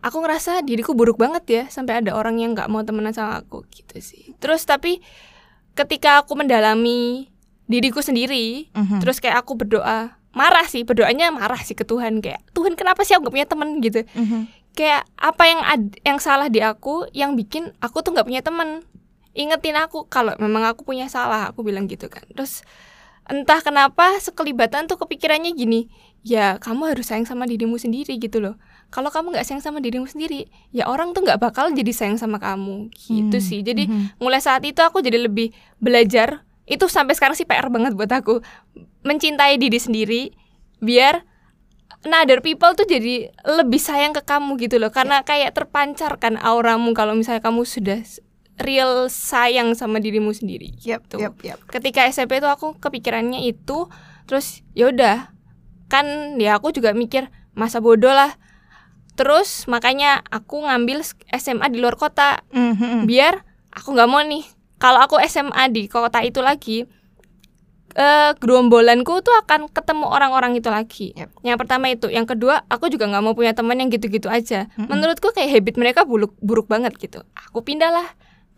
Aku 0.00 0.16
ngerasa 0.18 0.60
diriku 0.60 0.92
buruk 0.92 1.16
banget 1.16 1.44
ya 1.46 1.62
sampai 1.66 2.00
ada 2.00 2.12
orang 2.12 2.36
yang 2.36 2.52
nggak 2.52 2.66
mau 2.66 2.80
temenan 2.80 3.12
sama 3.12 3.38
aku 3.38 3.64
gitu 3.68 4.00
sih. 4.00 4.32
Terus 4.36 4.64
tapi 4.64 5.00
ketika 5.72 6.20
aku 6.20 6.34
mendalami 6.34 7.30
diriku 7.64 8.00
sendiri 8.00 8.66
Mhm. 8.72 8.98
terus 8.98 9.18
kayak 9.18 9.40
aku 9.40 9.54
berdoa 9.54 10.18
marah 10.30 10.66
sih 10.66 10.82
berdoanya 10.82 11.30
marah 11.30 11.58
sih 11.58 11.74
ke 11.74 11.82
Tuhan 11.82 12.18
kayak 12.18 12.42
Tuhan 12.50 12.74
kenapa 12.74 13.02
sih 13.02 13.14
aku 13.14 13.26
gak 13.26 13.34
punya 13.34 13.48
temen 13.48 13.68
gitu. 13.80 14.02
Mhm. 14.12 14.58
kayak 14.70 15.02
apa 15.16 15.44
yang 15.44 15.60
ad- 15.60 15.98
yang 16.00 16.18
salah 16.18 16.46
di 16.46 16.62
aku 16.62 17.02
yang 17.10 17.34
bikin 17.34 17.74
aku 17.78 18.00
tuh 18.00 18.14
nggak 18.14 18.22
punya 18.24 18.38
temen 18.38 18.86
ingetin 19.32 19.74
aku 19.74 20.06
kalau 20.06 20.30
memang 20.36 20.62
aku 20.64 20.82
punya 20.84 21.06
salah 21.06 21.50
aku 21.50 21.62
bilang 21.62 21.86
gitu 21.86 22.06
kan. 22.06 22.22
Terus 22.28 22.62
entah 23.26 23.58
kenapa 23.60 24.14
sekelibatan 24.18 24.86
tuh 24.86 24.94
kepikirannya 24.96 25.50
gini 25.52 25.90
ya 26.22 26.54
kamu 26.56 26.86
harus 26.88 27.06
sayang 27.06 27.24
sama 27.24 27.46
dirimu 27.46 27.76
sendiri 27.76 28.14
gitu 28.16 28.38
loh 28.38 28.54
kalau 28.90 29.08
kamu 29.08 29.32
nggak 29.34 29.46
sayang 29.46 29.62
sama 29.62 29.78
dirimu 29.78 30.04
sendiri 30.04 30.50
ya 30.74 30.90
orang 30.90 31.14
tuh 31.14 31.22
nggak 31.22 31.38
bakal 31.38 31.70
jadi 31.70 31.90
sayang 31.94 32.18
sama 32.18 32.42
kamu. 32.42 32.90
Gitu 32.90 33.38
Hmm, 33.38 33.46
sih. 33.46 33.62
Jadi 33.62 33.86
mhm. 33.86 34.18
mulai 34.18 34.42
saat 34.42 34.66
itu 34.66 34.82
aku 34.82 34.98
jadi 35.00 35.18
lebih 35.22 35.54
belajar. 35.78 36.42
Itu 36.66 36.86
sampai 36.86 37.14
sekarang 37.14 37.34
sih 37.38 37.46
PR 37.46 37.70
banget 37.70 37.94
buat 37.94 38.10
aku. 38.10 38.42
Mencintai 39.02 39.56
diri 39.56 39.78
sendiri 39.78 40.22
biar 40.82 41.22
nah 42.00 42.24
other 42.24 42.40
people 42.40 42.72
tuh 42.72 42.88
jadi 42.88 43.28
lebih 43.44 43.76
sayang 43.76 44.10
ke 44.16 44.22
kamu 44.26 44.58
gitu 44.58 44.76
loh. 44.82 44.90
Karena 44.90 45.22
kayak 45.22 45.54
terpancarkan 45.54 46.36
auramu 46.40 46.90
kalau 46.92 47.14
misalnya 47.14 47.42
kamu 47.44 47.62
sudah 47.62 48.00
real 48.60 49.08
sayang 49.08 49.72
sama 49.72 50.04
dirimu 50.04 50.36
sendiri 50.36 50.76
Yap, 50.84 51.08
gitu. 51.08 51.16
yap, 51.16 51.32
yap. 51.40 51.56
ketika 51.72 52.04
SMP 52.04 52.44
itu 52.44 52.48
aku 52.48 52.76
kepikirannya 52.76 53.48
itu 53.48 53.88
terus 54.28 54.60
ya 54.76 54.92
udah 54.92 55.32
kan 55.88 56.36
ya 56.36 56.60
aku 56.60 56.68
juga 56.68 56.92
mikir 56.92 57.32
masa 57.56 57.80
bodoh 57.80 58.12
lah 58.12 58.36
terus 59.12 59.66
makanya 59.66 60.22
aku 60.26 60.60
ngambil 60.60 61.02
SMA 61.32 61.66
di 61.68 61.78
luar 61.78 61.94
kota 61.94 62.40
Mhm. 62.48 63.04
biar 63.04 63.42
aku 63.70 63.92
nggak 63.92 64.08
mau 64.08 64.20
nih 64.20 64.42
kalau 64.76 64.98
aku 64.98 65.20
SMA 65.20 65.68
di 65.68 65.86
kota 65.86 66.20
itu 66.20 66.40
lagi 66.40 66.88
eh 67.90 68.30
gerombolanku 68.38 69.18
tuh 69.18 69.34
akan 69.36 69.66
ketemu 69.66 70.06
orang-orang 70.06 70.54
itu 70.54 70.70
lagi 70.70 71.10
Yap. 71.12 71.34
yang 71.42 71.58
pertama 71.58 71.90
itu 71.90 72.06
yang 72.06 72.22
kedua 72.22 72.62
aku 72.66 72.86
juga 72.86 73.04
nggak 73.04 73.18
mau 73.20 73.34
punya 73.34 73.50
teman 73.50 73.74
yang 73.74 73.90
gitu-gitu 73.90 74.30
aja 74.30 74.70
Mm-mm. 74.70 74.86
menurutku 74.86 75.34
kayak 75.34 75.50
habit 75.50 75.74
mereka 75.74 76.06
buruk 76.06 76.30
buruk 76.38 76.70
banget 76.70 76.94
gitu 76.96 77.26
aku 77.34 77.60
pindahlah 77.60 78.06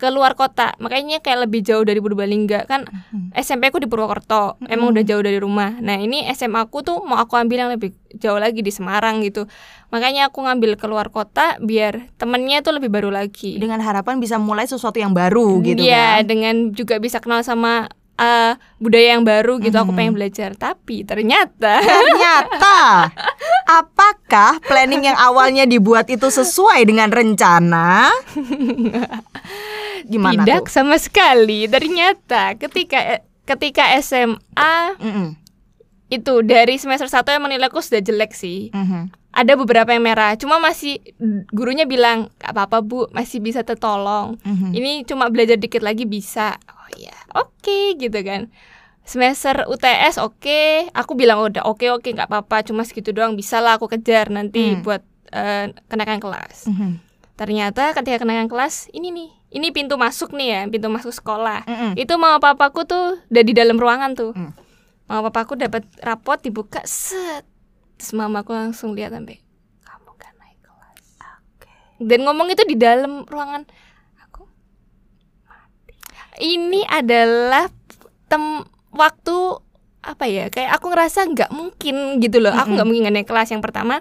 ke 0.02 0.10
luar 0.10 0.34
kota 0.34 0.74
makanya 0.76 1.22
kayak 1.22 1.46
lebih 1.46 1.62
jauh 1.62 1.86
dari 1.86 2.02
Purbalingga 2.02 2.66
kan 2.66 2.82
Mhm. 2.82 3.38
SMP 3.38 3.70
aku 3.70 3.78
di 3.78 3.86
Purwokerto 3.86 4.58
emang 4.66 4.90
udah 4.90 5.06
jauh 5.06 5.22
dari 5.22 5.38
rumah 5.38 5.78
nah 5.78 5.94
ini 5.94 6.26
SMA 6.28 6.58
aku 6.60 6.82
tuh 6.82 6.98
mau 7.00 7.16
aku 7.16 7.38
ambil 7.38 7.62
yang 7.62 7.70
lebih 7.70 7.94
jauh 8.12 8.36
lagi 8.36 8.60
di 8.60 8.68
Semarang 8.68 9.22
gitu 9.22 9.46
makanya 9.88 10.26
aku 10.26 10.42
ngambil 10.42 10.74
keluar 10.74 11.06
kota 11.08 11.54
biar 11.56 12.10
temennya 12.16 12.60
tuh 12.60 12.74
lebih 12.74 12.90
baru 12.90 13.08
lagi 13.08 13.54
Dengan 13.56 13.78
harapan 13.78 14.18
bisa 14.18 14.36
mulai 14.36 14.66
sesuatu 14.66 14.96
yang 14.96 15.14
baru 15.14 15.62
gitu 15.62 15.78
Iya, 15.78 16.18
kan. 16.18 16.26
dengan 16.26 16.54
juga 16.72 16.98
bisa 16.98 17.22
kenal 17.22 17.40
sama 17.40 17.86
eh, 18.14 18.54
budaya 18.76 19.16
yang 19.16 19.24
baru 19.24 19.56
gitu. 19.58 19.72
Aku 19.74 19.90
Mhm. 19.90 19.96
pengen 19.96 20.14
belajar, 20.14 20.50
tapi 20.54 21.02
ternyata 21.02 21.80
Ternyata 21.88 23.08
apakah 23.64 24.60
planning 24.60 25.02
yang 25.04 25.18
awalnya 25.18 25.64
dibuat 25.64 26.06
itu 26.06 26.28
sesuai 26.28 26.84
dengan 26.84 27.08
rencana? 27.08 28.12
Gimana 30.04 30.42
tidak 30.42 30.66
tuh? 30.66 30.72
sama 30.72 30.96
sekali. 30.96 31.66
Ternyata 31.66 32.54
ketika 32.56 33.20
ketika 33.42 33.84
SMA 33.98 34.74
Mm-mm. 34.96 35.28
itu 36.08 36.34
dari 36.42 36.76
semester 36.76 37.06
1 37.06 37.24
emang 37.32 37.50
nilaiku 37.50 37.78
sudah 37.78 37.98
jelek 37.98 38.32
sih. 38.32 38.68
Mhm. 38.70 39.10
Ada 39.32 39.56
beberapa 39.56 39.88
yang 39.88 40.04
merah, 40.04 40.36
cuma 40.36 40.60
masih 40.60 41.00
gurunya 41.48 41.82
bilang, 41.82 42.28
"Gak 42.36 42.52
apa-apa, 42.52 42.78
Bu, 42.80 43.08
masih 43.10 43.40
bisa 43.40 43.62
tertolong." 43.62 44.36
Mhm. 44.38 44.70
Ini 44.72 44.90
cuma 45.02 45.26
belajar 45.26 45.56
dikit 45.56 45.80
lagi 45.80 46.04
bisa. 46.04 46.60
Oh 46.68 46.88
iya, 46.94 47.16
oke 47.32 47.96
gitu 47.96 48.20
kan. 48.20 48.52
semester 49.02 49.66
UTS 49.66 50.14
oke 50.16 50.62
aku 50.94 51.18
bilang 51.18 51.42
udah 51.42 51.66
oke 51.66 51.82
oke 51.90 52.06
nggak 52.06 52.30
apa-apa 52.30 52.62
cuma 52.62 52.86
segitu 52.86 53.10
doang 53.10 53.34
bisa 53.34 53.58
lah 53.58 53.74
aku 53.74 53.90
kejar 53.90 54.30
nanti 54.30 54.62
Hmm. 54.70 54.86
buat 54.86 55.02
eh, 55.28 55.74
kenaikan 55.90 56.22
kelas 56.22 56.70
Mhm. 56.70 57.02
ternyata 57.34 57.90
ketika 57.92 58.22
kenaikan 58.22 58.46
kelas 58.46 58.86
ini 58.92 59.10
nih 59.10 59.30
ini 59.52 59.68
pintu 59.70 60.00
masuk 60.00 60.32
nih 60.32 60.48
ya 60.48 60.60
pintu 60.66 60.88
masuk 60.88 61.12
sekolah. 61.12 61.68
Mm-mm. 61.68 61.92
itu 62.00 62.12
mama 62.16 62.40
papaku 62.40 62.88
tuh 62.88 63.20
udah 63.28 63.44
di 63.44 63.52
dalam 63.52 63.76
ruangan 63.76 64.16
tuh. 64.16 64.32
Hmm. 64.32 64.52
mama 65.06 65.28
papaku 65.28 65.60
dapat 65.60 65.84
rapot 66.00 66.40
dibuka 66.40 66.80
set. 66.88 67.44
Terus 68.00 68.16
mamaku 68.16 68.56
langsung 68.56 68.96
lihat 68.96 69.12
sampai 69.12 69.44
kamu 69.84 70.10
gak 70.16 70.32
naik 70.40 70.58
kelas. 70.64 71.06
Dan 72.00 72.20
ngomong 72.24 72.48
itu 72.48 72.64
di 72.64 72.76
dalam 72.80 73.28
ruangan. 73.28 73.68
Aku 74.26 74.48
mati. 75.44 75.94
ini 76.40 76.80
adalah 76.88 77.68
tem 78.32 78.64
waktu 78.90 79.36
apa 80.02 80.26
ya 80.26 80.50
kayak 80.50 80.82
aku 80.82 80.90
ngerasa 80.90 81.30
nggak 81.30 81.50
mungkin 81.52 82.18
gitu 82.24 82.40
loh. 82.40 82.56
Aku 82.56 82.72
nggak 82.72 82.88
mungkin 82.88 83.12
naik 83.12 83.28
kelas 83.28 83.52
yang 83.52 83.60
pertama. 83.60 84.00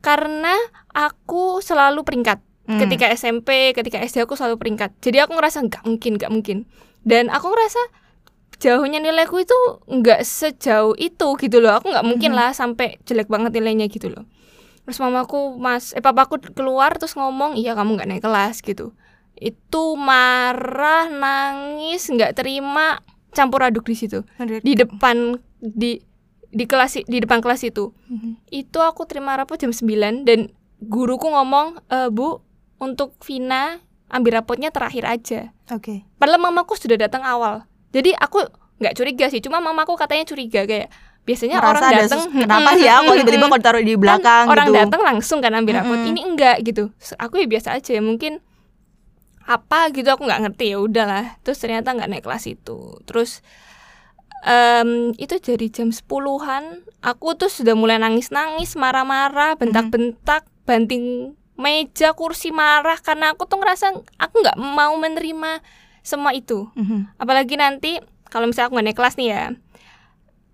Karena 0.00 0.56
aku 0.96 1.60
selalu 1.60 2.02
peringkat 2.08 2.40
Hmm. 2.68 2.76
ketika 2.84 3.08
SMP 3.16 3.72
ketika 3.72 3.96
SD 4.04 4.28
aku 4.28 4.36
selalu 4.36 4.60
peringkat. 4.60 4.92
Jadi 5.00 5.24
aku 5.24 5.32
ngerasa 5.32 5.64
nggak 5.64 5.82
mungkin 5.88 6.20
nggak 6.20 6.28
mungkin. 6.28 6.68
Dan 7.00 7.32
aku 7.32 7.48
ngerasa 7.48 7.80
jauhnya 8.60 9.00
nilaiku 9.00 9.40
itu 9.40 9.56
nggak 9.88 10.20
sejauh 10.20 10.92
itu 11.00 11.28
gitu 11.40 11.64
loh. 11.64 11.80
Aku 11.80 11.88
nggak 11.88 12.04
mungkin 12.04 12.36
lah 12.36 12.52
sampai 12.52 13.00
jelek 13.08 13.32
banget 13.32 13.56
nilainya 13.56 13.88
gitu 13.88 14.12
loh. 14.12 14.28
Terus 14.84 15.00
mamaku 15.00 15.56
mas 15.56 15.96
eh 15.96 16.04
papaku 16.04 16.36
keluar 16.52 16.92
terus 17.00 17.16
ngomong 17.16 17.56
iya 17.56 17.72
kamu 17.72 17.96
nggak 17.96 18.08
naik 18.12 18.24
kelas 18.28 18.60
gitu. 18.60 18.92
Itu 19.40 19.96
marah 19.96 21.08
nangis 21.08 22.04
nggak 22.12 22.36
terima 22.36 23.00
campur 23.32 23.64
aduk 23.64 23.88
di 23.88 23.96
situ. 23.96 24.28
Di 24.36 24.76
depan 24.76 25.40
di 25.64 26.04
di 26.52 26.64
kelas 26.64 27.00
di 27.04 27.16
depan 27.16 27.40
kelas 27.40 27.64
itu. 27.64 27.96
Mhm. 28.12 28.44
itu 28.52 28.78
aku 28.80 29.04
terima 29.04 29.36
rapot 29.36 29.56
jam 29.60 29.72
9 29.72 30.24
dan 30.28 30.52
guruku 30.80 31.28
ngomong 31.28 31.80
e, 31.90 32.08
bu 32.08 32.40
untuk 32.78 33.14
Vina 33.22 33.82
ambil 34.08 34.40
rapotnya 34.40 34.72
terakhir 34.72 35.04
aja. 35.04 35.40
Oke. 35.68 36.08
padahal 36.16 36.40
mamaku 36.40 36.74
sudah 36.80 36.96
datang 36.96 37.20
awal. 37.22 37.68
Jadi 37.92 38.16
aku 38.16 38.40
nggak 38.78 38.94
curiga 38.94 39.26
sih 39.28 39.42
cuma 39.42 39.58
mamaku 39.58 39.98
katanya 39.98 40.24
curiga 40.24 40.62
kayak 40.64 40.88
biasanya 41.26 41.60
Merasa 41.60 41.68
orang 41.68 41.82
datang 41.92 42.20
kenapa 42.32 42.70
sih 42.78 42.86
ya 42.88 43.04
tiba-tiba 43.04 43.46
kok 43.52 43.58
ditaruh 43.60 43.82
di 43.84 43.94
belakang 43.98 44.44
kan 44.48 44.54
orang 44.54 44.68
gitu. 44.72 44.78
datang 44.80 45.00
langsung 45.04 45.38
kan 45.44 45.52
ambil 45.52 45.84
rapot. 45.84 45.98
Ini 46.00 46.20
enggak 46.24 46.56
gitu. 46.64 46.88
Aku 47.20 47.36
ya 47.36 47.46
biasa 47.50 47.76
aja 47.76 47.90
ya 47.92 48.00
mungkin 48.00 48.40
apa 49.44 49.92
gitu 49.92 50.08
aku 50.08 50.24
nggak 50.24 50.40
ngerti 50.48 50.72
ya 50.72 50.78
udahlah. 50.80 51.36
Terus 51.44 51.58
ternyata 51.60 51.92
nggak 51.92 52.08
naik 52.08 52.24
kelas 52.24 52.44
itu. 52.48 52.96
Terus 53.04 53.44
em, 54.46 55.12
itu 55.20 55.34
jadi 55.36 55.66
jam 55.68 55.92
10-an 55.92 56.86
aku 57.04 57.36
tuh 57.36 57.50
sudah 57.52 57.76
mulai 57.76 58.00
nangis-nangis 58.00 58.78
marah-marah 58.78 59.58
bentak-bentak 59.58 60.48
banting 60.64 61.36
meja 61.58 62.14
kursi 62.14 62.48
marah 62.48 62.96
karena 62.96 63.34
aku 63.34 63.44
tuh 63.44 63.58
ngerasa 63.58 63.90
aku 64.14 64.34
nggak 64.38 64.56
mau 64.56 64.94
menerima 64.94 65.58
semua 66.00 66.30
itu 66.30 66.70
Mhm. 66.72 67.18
apalagi 67.18 67.54
nanti 67.54 67.98
kalau 68.24 68.46
misalnya 68.46 68.66
aku 68.66 68.74
nggak 68.74 68.86
naik 68.86 68.96
kelas 68.96 69.16
nih 69.16 69.28
ya 69.28 69.44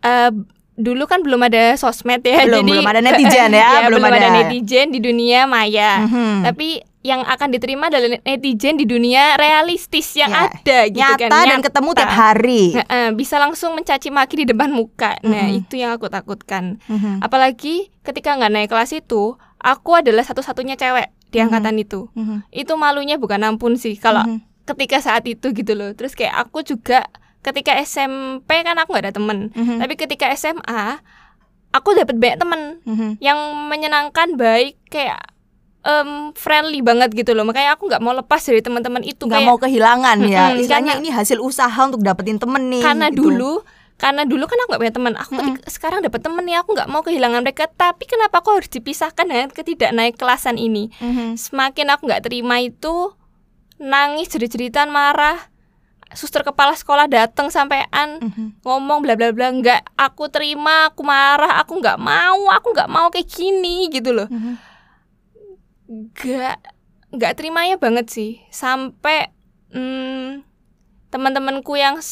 eh 0.03 0.31
dulu 0.75 1.05
kan 1.05 1.23
belum 1.23 1.39
ada 1.41 1.77
sosmed 1.77 2.19
ya 2.21 2.43
Belum, 2.43 2.61
jadi 2.61 2.73
belum 2.75 2.89
ada 2.89 3.01
netizen 3.07 3.51
ya, 3.53 3.87
belum 3.87 4.01
belum, 4.01 4.11
ada. 4.11 4.19
ada. 4.19 4.31
netizen 4.43 4.91
di 4.91 4.99
dunia 4.99 5.47
maya 5.47 6.03
Mhm. 6.03 6.43
tapi 6.43 6.69
yang 7.05 7.21
akan 7.21 7.53
diterima 7.53 7.87
adalah 7.87 8.17
netizen 8.19 8.75
di 8.75 8.83
dunia 8.83 9.37
realistis 9.37 10.09
yang 10.17 10.33
Ya, 10.33 10.49
ada 10.49 10.79
gitu 10.89 10.99
Nyata 10.99 11.29
kan 11.29 11.47
dan 11.47 11.61
ketemu 11.61 11.89
tiap 11.93 12.11
hari. 12.11 12.73
Heeh, 12.73 13.13
bisa 13.13 13.37
langsung 13.37 13.77
mencaci 13.77 14.09
maki 14.09 14.41
di 14.41 14.47
depan 14.49 14.73
muka 14.73 15.21
nah 15.21 15.47
Mhm. 15.47 15.61
itu 15.63 15.77
yang 15.77 15.93
aku 15.93 16.09
takutkan 16.09 16.81
Mhm. 16.85 17.21
apalagi 17.21 17.93
ketika 18.01 18.35
nggak 18.35 18.51
naik 18.51 18.69
kelas 18.69 18.91
itu 18.91 19.37
aku 19.65 19.97
adalah 19.97 20.21
satu-satunya 20.21 20.77
cewek 20.77 21.09
di 21.27 21.41
Mhm. 21.41 21.45
angkatan 21.45 21.77
itu 21.77 22.01
Mhm. 22.13 22.45
itu 22.51 22.73
malunya 22.75 23.17
bukan 23.17 23.41
ampun 23.43 23.75
sih 23.75 23.97
kalau 23.97 24.21
Mhm. 24.23 24.39
ketika 24.65 25.01
saat 25.01 25.25
itu 25.25 25.51
gitu 25.51 25.73
loh 25.73 25.91
terus 25.91 26.13
kayak 26.13 26.37
aku 26.39 26.61
juga 26.61 27.09
ketika 27.41 27.73
SMP 27.79 28.61
kan 28.61 28.77
aku 28.77 28.93
nggak 28.93 29.05
ada 29.05 29.15
temen 29.15 29.49
Mhm. 29.51 29.77
tapi 29.79 29.95
ketika 29.95 30.29
SMA 30.31 31.01
aku 31.71 31.93
dapat 31.93 32.15
banyak 32.15 32.39
temen 32.39 32.61
Mhm. 32.83 33.09
yang 33.19 33.37
menyenangkan 33.67 34.37
baik 34.37 34.79
kayak 34.87 35.21
em, 35.83 36.33
friendly 36.33 36.81
banget 36.81 37.13
gitu 37.13 37.33
loh 37.33 37.45
makanya 37.45 37.75
aku 37.75 37.85
nggak 37.87 38.01
mau 38.01 38.13
lepas 38.15 38.41
dari 38.41 38.61
teman-teman 38.61 39.03
itu 39.03 39.21
nggak 39.23 39.43
mau 39.43 39.59
kehilangan 39.59 40.17
ya 40.23 40.49
Mm-mm, 40.49 40.61
istilahnya 40.63 40.97
karena- 40.97 41.03
ini 41.03 41.11
hasil 41.11 41.37
usaha 41.39 41.77
untuk 41.79 42.01
dapetin 42.01 42.39
temen 42.39 42.73
nih 42.73 42.81
karena 42.81 43.09
gitu. 43.09 43.29
dulu 43.29 43.61
karena 43.95 44.23
dulu 44.23 44.45
kan 44.45 44.59
aku 44.59 44.69
nggak 44.69 44.81
punya 44.81 44.95
teman. 44.95 45.15
Aku 45.15 45.31
ketika- 45.33 45.71
sekarang 45.71 45.99
dapat 46.01 46.21
temen 46.21 46.43
nih 46.43 46.59
aku 46.59 46.73
nggak 46.73 46.89
mau 46.89 47.01
kehilangan 47.01 47.41
mereka. 47.41 47.69
Tapi 47.69 48.05
kenapa 48.05 48.39
aku 48.39 48.55
harus 48.55 48.69
dipisahkan 48.69 49.23
dengan 49.23 49.49
ketidak 49.49 49.91
naik 49.91 50.15
kelasan 50.15 50.57
ini? 50.57 50.91
Mhm. 50.97 51.37
semakin 51.37 51.87
aku 51.89 52.05
nggak 52.05 52.23
terima 52.23 52.59
itu 52.59 53.15
nangis 53.77 54.29
jerit-jeritan 54.29 54.89
marah. 54.89 55.51
Suster 56.11 56.43
kepala 56.43 56.73
sekolah 56.73 57.07
datang 57.07 57.49
sampean 57.49 58.19
Mhm. 58.21 58.63
ngomong 58.63 59.01
bla 59.01 59.15
bla 59.15 59.31
bla 59.31 59.51
nggak 59.51 59.95
aku 59.97 60.27
terima 60.29 60.87
aku 60.87 61.03
marah 61.03 61.59
aku 61.59 61.75
nggak 61.77 61.97
mau 61.97 62.51
aku 62.51 62.71
nggak 62.71 62.87
mau 62.89 63.09
kayak 63.09 63.27
gini 63.27 63.89
gitu 63.89 64.11
loh. 64.13 64.27
Mhm. 64.29 64.55
nggak 65.85 66.59
nggak 67.11 67.33
terimanya 67.35 67.77
banget 67.77 68.07
sih. 68.09 68.33
Sampai 68.49 69.31
hmm, 69.71 70.43
teman-temanku 71.15 71.79
yang 71.79 72.03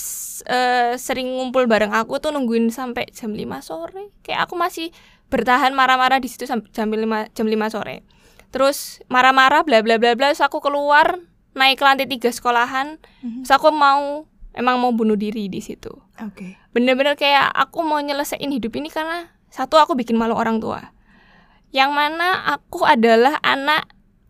eh, 0.46 0.94
sering 0.94 1.26
ngumpul 1.34 1.66
bareng 1.66 1.90
aku 1.90 2.22
tuh 2.22 2.30
nungguin 2.30 2.70
sampai 2.70 3.10
jam 3.10 3.34
5 3.34 3.42
sore 3.58 4.14
kayak 4.22 4.46
aku 4.46 4.54
masih 4.54 4.94
bertahan 5.26 5.74
marah-marah 5.74 6.22
di 6.22 6.30
situ 6.30 6.46
sampai 6.46 6.70
jam 6.70 6.86
5 6.86 7.34
jam 7.34 7.46
5 7.50 7.74
sore 7.74 8.06
terus 8.54 9.02
marah-marah 9.10 9.66
bla 9.66 9.82
bla 9.82 9.98
bla 9.98 10.14
bla 10.14 10.30
terus 10.30 10.38
aku 10.38 10.62
keluar 10.62 11.18
naik 11.58 11.82
ke 11.82 11.84
lantai 11.84 12.06
tiga 12.06 12.30
sekolahan 12.30 13.02
Mhm. 13.26 13.42
terus 13.42 13.50
aku 13.50 13.74
mau 13.74 14.22
emang 14.54 14.78
mau 14.78 14.94
bunuh 14.94 15.18
diri 15.18 15.50
di 15.50 15.58
situ 15.58 15.90
Oke. 16.22 16.54
bener-bener 16.70 17.18
kayak 17.18 17.50
aku 17.50 17.82
mau 17.82 17.98
nyelesain 17.98 18.46
hidup 18.46 18.70
ini 18.78 18.86
karena 18.86 19.34
satu 19.50 19.82
aku 19.82 19.98
bikin 19.98 20.14
malu 20.14 20.38
orang 20.38 20.62
tua 20.62 20.94
yang 21.74 21.90
mana 21.90 22.54
aku 22.54 22.86
adalah 22.86 23.42
anak 23.42 23.88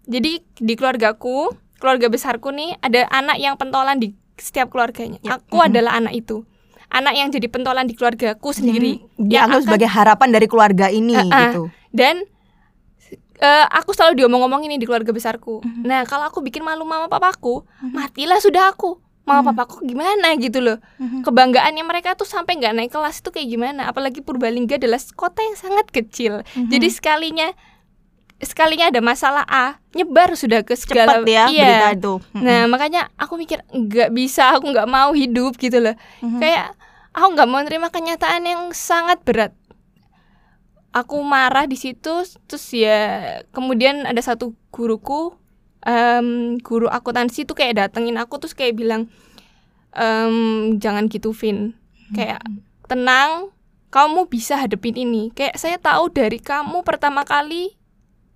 jadi 0.08 0.40
di 0.40 0.74
keluargaku 0.78 1.52
keluarga 1.76 2.06
besarku 2.08 2.54
nih 2.54 2.78
ada 2.80 3.04
anak 3.10 3.36
yang 3.36 3.58
pentolan 3.58 3.98
di 3.98 4.14
setiap 4.34 4.68
keluarganya 4.68 5.18
Ya. 5.20 5.36
aku 5.36 5.56
Mhm. 5.56 5.66
adalah 5.68 5.92
anak 5.96 6.14
itu 6.14 6.44
anak 6.88 7.14
yang 7.14 7.28
jadi 7.28 7.46
pentolan 7.46 7.84
di 7.84 7.94
keluargaku 7.94 8.48
sendiri 8.50 9.00
Mhm. 9.16 9.24
dianggap 9.24 9.58
akan- 9.58 9.64
sebagai 9.64 9.88
harapan 9.88 10.28
dari 10.30 10.46
keluarga 10.46 10.86
ini 10.88 11.14
Eh, 11.14 11.22
eh. 11.22 11.40
gitu 11.48 11.62
dan 11.90 12.24
eh, 13.38 13.66
aku 13.68 13.90
selalu 13.90 14.16
diomong-omongin 14.16 14.70
nih 14.70 14.78
di 14.78 14.86
keluarga 14.86 15.10
besarku 15.10 15.60
Mhm. 15.60 15.82
nah 15.82 16.04
kalau 16.04 16.26
aku 16.26 16.40
bikin 16.40 16.60
malu 16.60 16.84
mama 16.84 17.08
papaku 17.08 17.64
matilah 17.82 18.38
sudah 18.38 18.70
aku 18.70 19.00
mama 19.22 19.40
Mhm. 19.40 19.48
papaku 19.48 19.76
gimana 19.84 20.28
gitu 20.36 20.58
loh 20.58 20.78
Mhm. 20.96 21.22
kebanggaannya 21.22 21.82
mereka 21.82 22.12
tuh 22.12 22.24
sampai 22.24 22.56
nggak 22.56 22.72
naik 22.72 22.90
kelas 22.90 23.18
itu 23.18 23.30
kayak 23.30 23.48
gimana 23.48 23.86
apalagi 23.86 24.18
Purbalingga 24.18 24.76
adalah 24.76 24.98
kota 25.12 25.40
yang 25.40 25.54
sangat 25.54 25.86
kecil 25.88 26.42
Mhm. 26.48 26.68
jadi 26.68 26.88
sekalinya 26.88 27.48
sekalinya 28.42 28.90
ada 28.90 28.98
masalah 28.98 29.46
A 29.46 29.78
nyebar 29.94 30.34
sudah 30.34 30.66
ke 30.66 30.74
segala 30.74 31.22
cepet 31.22 31.30
ya 31.30 31.44
iya. 31.48 31.62
berita 31.62 31.88
itu. 31.94 32.14
Mhm. 32.34 32.42
nah 32.42 32.60
makanya 32.66 33.02
aku 33.14 33.38
mikir 33.38 33.62
nggak 33.70 34.10
bisa 34.10 34.58
aku 34.58 34.74
nggak 34.74 34.90
mau 34.90 35.14
hidup 35.14 35.54
gitu 35.56 35.78
loh. 35.78 35.94
Mhm. 36.20 36.42
kayak 36.42 36.74
aku 37.14 37.26
nggak 37.38 37.48
mau 37.48 37.62
terima 37.62 37.88
kenyataan 37.88 38.42
yang 38.44 38.62
sangat 38.74 39.22
berat. 39.22 39.52
Aku 40.92 41.24
marah 41.24 41.64
di 41.64 41.78
situ 41.78 42.26
terus 42.50 42.66
ya 42.74 43.40
kemudian 43.54 44.04
ada 44.04 44.20
satu 44.20 44.52
guruku 44.68 45.32
em, 45.86 46.58
guru 46.60 46.84
akuntansi 46.90 47.48
tuh 47.48 47.56
kayak 47.56 47.80
datengin 47.80 48.20
aku 48.20 48.36
terus 48.42 48.52
kayak 48.52 48.76
bilang 48.76 49.08
em, 49.96 50.76
jangan 50.82 51.08
gitu 51.08 51.32
Vin. 51.32 51.72
Kayak 52.12 52.44
tenang 52.90 53.54
kamu 53.88 54.28
bisa 54.28 54.60
hadepin 54.60 54.96
ini. 55.00 55.32
Kayak 55.32 55.56
saya 55.56 55.76
tahu 55.80 56.12
dari 56.12 56.36
kamu 56.40 56.84
pertama 56.84 57.24
kali 57.24 57.72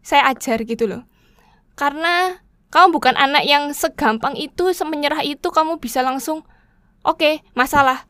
saya 0.06 0.30
ajar 0.30 0.62
gitu 0.62 0.86
loh. 0.86 1.02
Karena 1.74 2.38
kamu 2.70 2.94
bukan 2.94 3.18
anak 3.18 3.42
yang 3.42 3.74
segampang 3.74 4.38
itu 4.38 4.70
semenyerah 4.70 5.26
itu 5.26 5.50
kamu 5.50 5.82
bisa 5.82 6.06
langsung 6.06 6.46
oke 7.02 7.42
masalah. 7.58 8.06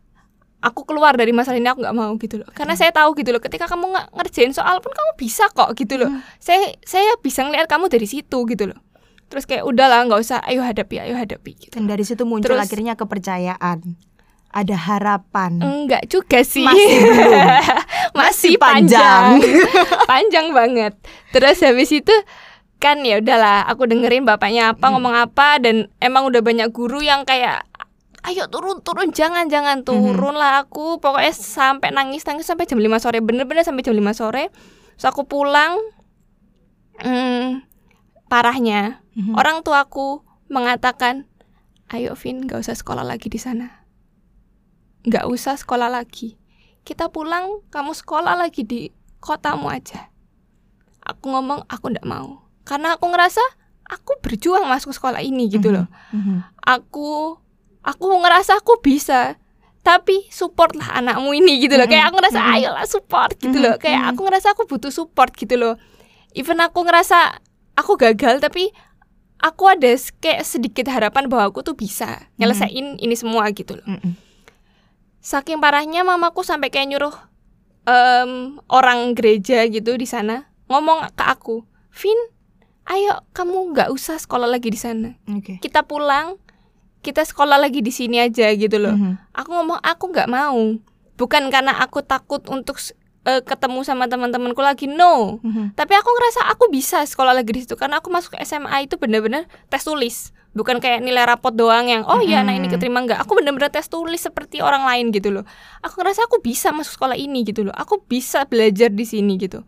Aku 0.61 0.85
keluar 0.85 1.17
dari 1.17 1.31
masalah 1.33 1.57
ini 1.57 1.69
aku 1.73 1.81
nggak 1.81 1.97
mau 1.97 2.13
gitu 2.21 2.45
loh. 2.45 2.49
Karena 2.53 2.77
saya 2.77 2.93
tahu 2.93 3.17
gitu 3.17 3.33
loh 3.33 3.41
ketika 3.41 3.65
kamu 3.65 3.97
nggak 3.97 4.07
ngerjain 4.13 4.53
soal 4.53 4.85
pun 4.85 4.93
kamu 4.93 5.11
bisa 5.17 5.49
kok 5.49 5.73
gitu 5.73 5.97
loh. 5.97 6.13
Hmm. 6.13 6.21
saya 6.37 6.77
saya 6.85 7.17
bisa 7.25 7.45
ngeliat 7.49 7.65
kamu 7.65 7.89
dari 7.89 8.05
situ 8.05 8.45
gitu 8.45 8.65
loh. 8.69 8.81
Terus 9.33 9.49
kayak 9.49 9.65
udahlah 9.65 10.05
nggak 10.05 10.21
usah 10.21 10.39
ayo 10.45 10.61
hadapi 10.61 11.01
ayo 11.01 11.17
hadapi 11.17 11.57
gitu. 11.57 11.73
Dan 11.73 11.89
dari 11.89 12.05
situ 12.05 12.29
muncul 12.29 12.53
Terus- 12.53 12.61
akhirnya 12.67 12.93
kepercayaan. 12.93 13.97
Ada 14.57 14.77
harapan. 14.89 15.61
Enggak 15.61 16.09
juga 16.09 16.41
sih. 16.41 16.65
Masih 16.65 16.97
belum. 17.05 17.45
masih 18.17 18.55
panjang. 18.57 19.39
panjang. 19.39 19.69
panjang 20.11 20.47
banget. 20.51 20.93
Terus 21.31 21.61
habis 21.61 21.91
itu 21.91 22.13
kan 22.77 23.01
ya 23.01 23.21
udahlah 23.21 23.65
aku 23.65 23.85
dengerin 23.85 24.25
bapaknya 24.25 24.73
apa 24.73 24.85
Hmm. 24.85 24.97
ngomong 24.97 25.15
apa 25.15 25.57
dan 25.59 25.89
emang 25.97 26.25
udah 26.25 26.41
banyak 26.41 26.69
guru 26.71 27.01
yang 27.01 27.25
kayak 27.25 27.65
ayo 28.23 28.45
turun 28.47 28.83
turun 28.83 29.11
jangan 29.11 29.47
jangan 29.47 29.81
turun 29.81 30.35
lah 30.35 30.61
aku. 30.61 30.99
Pokoknya 30.99 31.31
sampai 31.31 31.91
nangis 31.91 32.25
nangis 32.25 32.45
sampai 32.45 32.65
jam 32.65 32.77
5 32.77 32.99
sore 32.99 33.21
bener-bener 33.21 33.63
sampai 33.63 33.81
jam 33.81 33.93
5 33.93 34.03
sore. 34.13 34.51
Terus 34.97 35.07
aku 35.07 35.25
pulang 35.25 35.77
hmm, 36.99 37.63
parahnya 38.27 39.01
Mhm. 39.13 39.33
orang 39.33 39.61
tuaku 39.61 40.21
mengatakan 40.47 41.25
ayo 41.89 42.13
Vin 42.15 42.45
gak 42.45 42.61
usah 42.61 42.75
sekolah 42.75 43.03
lagi 43.03 43.29
di 43.29 43.37
sana. 43.37 43.85
Nggak 45.03 45.25
usah 45.27 45.55
sekolah 45.55 45.87
lagi 45.87 46.35
kita 46.87 47.11
pulang 47.11 47.67
kamu 47.69 47.91
sekolah 47.93 48.39
lagi 48.39 48.63
di 48.63 48.89
kotamu 49.19 49.67
aja 49.67 50.07
aku 51.03 51.27
ngomong 51.29 51.67
aku 51.67 51.91
ndak 51.91 52.07
mau 52.07 52.47
karena 52.63 52.95
aku 52.95 53.11
ngerasa 53.11 53.43
aku 53.85 54.19
berjuang 54.19 54.67
masuk 54.67 54.91
sekolah 54.91 55.19
ini 55.19 55.51
gitu 55.51 55.71
loh 55.71 55.87
Mhm. 56.11 56.47
aku 56.63 57.39
aku 57.83 58.05
ngerasa 58.17 58.59
aku 58.59 58.79
bisa 58.79 59.35
tapi 59.83 60.27
support 60.31 60.75
lah 60.75 60.99
anakmu 60.99 61.31
ini 61.33 61.59
gitu 61.61 61.75
loh 61.75 61.87
Mhm, 61.87 61.93
kayak 61.93 62.05
aku 62.07 62.17
ngerasa 62.19 62.41
mhm. 62.41 62.51
ayolah 62.53 62.87
support 62.87 63.35
gitu 63.37 63.55
Mhm, 63.55 63.63
loh 63.63 63.75
kayak 63.77 64.01
mhm. 64.01 64.11
aku 64.11 64.21
ngerasa 64.23 64.49
aku 64.51 64.63
butuh 64.67 64.91
support 64.91 65.31
gitu 65.35 65.55
loh 65.55 65.75
even 66.35 66.59
aku 66.59 66.83
ngerasa 66.83 67.39
aku 67.75 67.95
gagal 67.95 68.39
tapi 68.39 68.75
aku 69.39 69.63
ada 69.67 69.91
kayak 70.19 70.43
sedikit 70.43 70.87
harapan 70.89 71.27
bahwa 71.27 71.51
aku 71.51 71.63
tuh 71.63 71.75
bisa 71.75 72.27
nyelesain 72.35 72.99
ini 72.99 73.15
semua 73.15 73.47
gitu 73.51 73.79
loh 73.79 73.87
Mhm. 73.87 74.26
Saking 75.27 75.59
parahnya 75.59 76.07
mamaku 76.07 76.47
sampai 76.47 76.71
kayak 76.71 76.87
nyuruh 76.89 77.17
em, 77.83 78.63
orang 78.69 79.11
gereja 79.13 79.67
gitu 79.67 79.99
di 79.99 80.07
sana 80.07 80.47
ngomong 80.67 81.11
ke 81.13 81.25
aku 81.25 81.67
Vin 81.91 82.19
ayo 82.87 83.27
kamu 83.33 83.75
nggak 83.75 83.91
usah 83.91 84.15
sekolah 84.17 84.47
lagi 84.47 84.71
di 84.71 84.79
sana 84.79 85.19
Oke. 85.27 85.59
kita 85.59 85.83
pulang 85.83 86.39
kita 87.03 87.23
sekolah 87.23 87.57
lagi 87.57 87.81
di 87.81 87.91
sini 87.91 88.19
aja 88.21 88.47
gitu 88.53 88.79
loh 88.79 88.95
Mhm. 88.95 89.35
aku 89.35 89.51
ngomong 89.51 89.79
aku 89.81 90.05
nggak 90.09 90.29
mau 90.29 90.79
bukan 91.15 91.43
karena 91.49 91.75
aku 91.77 92.03
takut 92.03 92.47
untuk 92.47 92.79
eh, 93.25 93.43
ketemu 93.43 93.83
sama 93.83 94.07
teman-temanku 94.07 94.63
lagi 94.63 94.87
no 94.87 95.43
Mhm. 95.43 95.75
tapi 95.75 95.95
aku 95.95 96.07
ngerasa 96.07 96.47
aku 96.47 96.71
bisa 96.71 97.03
sekolah 97.03 97.35
lagi 97.35 97.51
di 97.51 97.61
situ 97.63 97.75
karena 97.75 97.99
aku 97.99 98.07
masuk 98.07 98.39
SMA 98.39 98.87
itu 98.87 98.95
bener-bener 98.95 99.51
tes 99.67 99.83
tulis 99.83 100.31
bukan 100.57 100.81
kayak 100.81 101.05
nilai 101.05 101.29
rapot 101.29 101.53
doang 101.53 101.85
yang 101.87 102.03
oh 102.09 102.25
ya 102.25 102.41
anak 102.41 102.57
ini 102.57 102.73
keterima 102.73 103.05
nggak. 103.05 103.21
Aku 103.21 103.37
bener-bener 103.37 103.69
tes 103.69 103.87
tulis 103.87 104.17
seperti 104.19 104.65
orang 104.65 104.89
lain 104.89 105.13
gitu 105.13 105.29
loh. 105.29 105.45
Aku 105.85 106.01
ngerasa 106.01 106.25
aku 106.25 106.41
bisa 106.41 106.73
masuk 106.73 106.97
sekolah 106.97 107.13
ini 107.15 107.45
gitu 107.45 107.69
loh. 107.69 107.75
Aku 107.77 108.01
bisa 108.01 108.49
belajar 108.49 108.89
di 108.89 109.05
sini 109.05 109.37
gitu. 109.37 109.61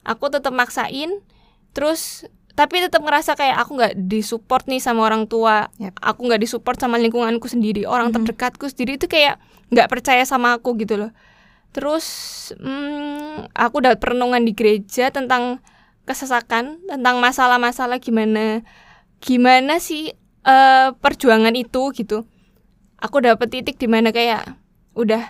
Aku 0.00 0.32
tetap 0.32 0.56
maksain 0.56 1.20
terus 1.76 2.24
tapi 2.56 2.82
tetap 2.82 3.04
ngerasa 3.04 3.36
kayak 3.36 3.56
aku 3.62 3.78
nggak 3.78 3.94
disupport 4.08 4.64
nih 4.64 4.80
sama 4.80 5.04
orang 5.04 5.28
tua. 5.28 5.68
Yap. 5.76 6.00
aku 6.00 6.20
nggak 6.24 6.40
disupport 6.40 6.76
sama 6.80 6.96
lingkunganku 6.96 7.44
sendiri 7.46 7.84
orang 7.84 8.08
Mhm. 8.10 8.24
terdekatku 8.24 8.64
sendiri 8.66 8.96
itu 8.96 9.06
kayak 9.06 9.36
nggak 9.70 9.86
percaya 9.92 10.24
sama 10.24 10.56
aku 10.56 10.72
gitu 10.80 10.96
loh. 10.96 11.12
Terus 11.70 12.06
hmm, 12.58 13.52
aku 13.54 13.84
dapat 13.84 14.00
perenungan 14.02 14.42
di 14.42 14.56
gereja 14.56 15.12
tentang 15.12 15.60
kesesakan 16.08 16.82
tentang 16.90 17.22
masalah-masalah 17.22 18.02
gimana 18.02 18.66
gimana 19.20 19.78
sih 19.78 20.16
eh, 20.42 20.88
perjuangan 20.94 21.52
itu 21.52 21.92
gitu 21.92 22.24
aku 22.96 23.16
dapet 23.20 23.48
titik 23.50 23.76
di 23.76 23.86
mana 23.86 24.10
kayak 24.10 24.56
udah 24.92 25.22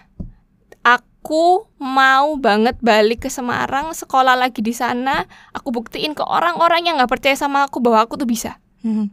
aku 0.81 1.69
mau 1.77 2.35
banget 2.35 2.81
balik 2.81 3.25
ke 3.25 3.31
Semarang 3.31 3.93
sekolah 3.93 4.35
lagi 4.35 4.59
di 4.59 4.73
sana 4.73 5.29
aku 5.53 5.71
buktiin 5.71 6.17
ke 6.17 6.25
orang-orang 6.25 6.89
yang 6.89 6.97
nggak 6.97 7.11
percaya 7.11 7.37
sama 7.37 7.69
aku 7.69 7.79
bahwa 7.79 8.03
aku 8.03 8.17
tuh 8.17 8.27
bisa 8.27 8.57
Mhm. 8.81 9.13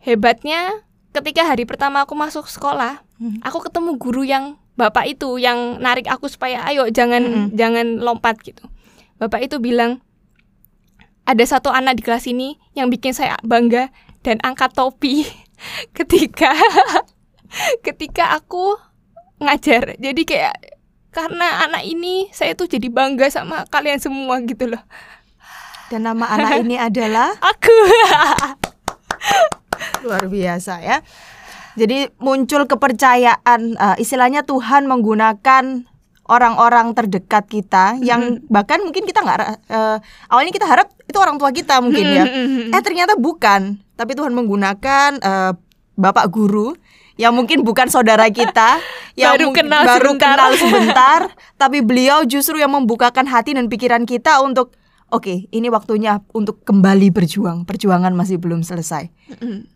hebatnya 0.00 0.82
ketika 1.12 1.46
hari 1.46 1.62
pertama 1.62 2.02
aku 2.02 2.12
masuk 2.12 2.50
sekolah 2.50 3.00
Mhm. 3.22 3.46
aku 3.46 3.62
ketemu 3.62 3.90
guru 3.94 4.26
yang 4.26 4.58
bapak 4.74 5.06
itu 5.06 5.38
yang 5.38 5.78
narik 5.78 6.08
aku 6.08 6.26
supaya 6.26 6.64
ayo 6.66 6.88
jangan 6.88 7.22
Mm-mm. 7.22 7.46
jangan 7.54 8.00
lompat 8.00 8.40
gitu 8.42 8.66
bapak 9.16 9.46
itu 9.46 9.62
bilang 9.62 10.02
ada 11.22 11.44
satu 11.46 11.70
anak 11.70 11.94
di 11.94 12.02
kelas 12.02 12.26
ini 12.26 12.58
yang 12.74 12.90
bikin 12.90 13.14
saya 13.14 13.38
bangga 13.46 13.94
dan 14.22 14.38
angkat 14.46 14.70
topi 14.72 15.26
ketika 15.96 16.54
ketika 17.86 18.38
aku 18.38 18.78
ngajar. 19.42 19.98
Jadi 19.98 20.22
kayak 20.24 20.56
karena 21.12 21.68
anak 21.68 21.84
ini 21.84 22.32
saya 22.32 22.56
tuh 22.56 22.70
jadi 22.70 22.88
bangga 22.88 23.28
sama 23.28 23.68
kalian 23.68 24.00
semua 24.00 24.40
gitu 24.42 24.70
loh. 24.72 24.80
Dan 25.92 26.08
nama 26.08 26.24
anak 26.24 26.64
ini 26.64 26.80
adalah? 26.80 27.36
Aku. 27.52 27.76
Luar 30.08 30.24
biasa 30.24 30.80
ya. 30.80 31.04
Jadi 31.76 32.08
muncul 32.16 32.64
kepercayaan 32.64 33.76
eh, 33.76 33.96
istilahnya 34.00 34.40
Tuhan 34.48 34.88
menggunakan 34.88 35.84
orang-orang 36.32 36.96
terdekat 36.96 37.44
kita 37.44 38.00
yang 38.00 38.40
bahkan 38.48 38.80
mungkin 38.80 39.04
kita 39.04 39.20
nggak 39.20 39.68
eh, 39.68 39.98
awalnya 40.32 40.52
kita 40.54 40.64
harap 40.64 40.88
itu 41.04 41.18
orang 41.20 41.36
tua 41.36 41.52
kita 41.52 41.84
mungkin 41.84 42.06
ya. 42.08 42.24
Eh 42.72 42.80
ternyata 42.80 43.20
bukan, 43.20 43.76
tapi 44.02 44.18
Tuhan 44.18 44.34
menggunakan 44.34 45.22
eh, 45.22 45.52
bapak 45.94 46.26
guru 46.34 46.74
yang 47.14 47.38
mungkin 47.38 47.62
bukan 47.62 47.86
saudara 47.86 48.26
kita, 48.34 48.82
yang 49.20 49.38
Baru 49.38 49.54
mungkin 49.54 49.70
kenal 49.70 49.82
baru 49.86 50.10
sebentar. 50.10 50.34
kenal 50.34 50.50
sebentar, 50.62 51.20
tapi 51.54 51.78
beliau 51.86 52.26
justru 52.26 52.58
yang 52.58 52.74
membukakan 52.74 53.30
hati 53.30 53.54
dan 53.54 53.70
pikiran 53.70 54.02
kita 54.02 54.42
untuk 54.42 54.74
oke, 55.12 55.46
ini 55.52 55.68
waktunya 55.70 56.18
untuk 56.34 56.64
kembali 56.66 57.14
berjuang. 57.14 57.62
Perjuangan 57.62 58.10
masih 58.16 58.42
belum 58.42 58.66
selesai. 58.66 59.12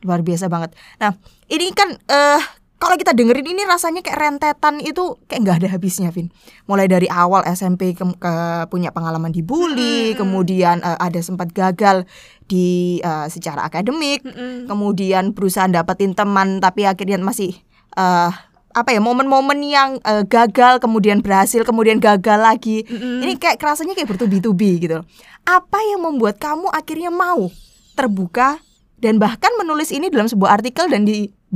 Luar 0.02 0.26
biasa 0.26 0.50
banget. 0.50 0.74
Nah, 0.98 1.14
ini 1.46 1.70
kan 1.76 1.94
eh 1.94 2.42
kalau 2.76 2.96
kita 3.00 3.16
dengerin 3.16 3.56
ini 3.56 3.62
rasanya 3.64 4.04
kayak 4.04 4.20
rentetan 4.20 4.84
itu 4.84 5.16
kayak 5.26 5.40
nggak 5.42 5.56
ada 5.64 5.68
habisnya, 5.72 6.12
Vin. 6.12 6.28
Mulai 6.68 6.86
dari 6.86 7.08
awal 7.08 7.42
SMP 7.48 7.96
ke, 7.96 8.04
ke- 8.20 8.64
punya 8.68 8.92
pengalaman 8.92 9.32
dibully, 9.32 10.12
kemudian 10.12 10.84
eh, 10.84 10.98
ada 11.00 11.20
sempat 11.24 11.50
gagal 11.56 12.04
di 12.44 13.00
eh, 13.00 13.26
secara 13.32 13.64
akademik, 13.64 14.22
kemudian 14.68 15.32
berusaha 15.32 15.66
dapetin 15.66 16.12
teman 16.12 16.60
tapi 16.60 16.84
akhirnya 16.84 17.16
masih 17.20 17.56
eh 17.96 18.32
apa 18.76 18.92
ya 18.92 19.00
momen-momen 19.00 19.56
yang 19.64 19.96
eh, 20.04 20.24
gagal 20.28 20.78
kemudian 20.84 21.24
berhasil 21.24 21.64
kemudian 21.64 21.96
gagal 21.96 22.36
lagi. 22.36 22.84
Ini 22.92 23.40
kayak 23.40 23.56
kerasanya 23.56 23.96
kayak 23.96 24.12
bertubi-tubi 24.14 24.84
gitu 24.84 25.00
apa 25.46 25.78
yang 25.94 26.02
membuat 26.02 26.42
kamu 26.42 26.66
akhirnya 26.74 27.14
mau 27.14 27.48
terbuka 27.94 28.58
dan 28.98 29.22
bahkan 29.22 29.54
menulis 29.56 29.94
ini 29.94 30.10
dalam 30.10 30.26
sebuah 30.26 30.58
artikel 30.60 30.90
dan 30.90 31.06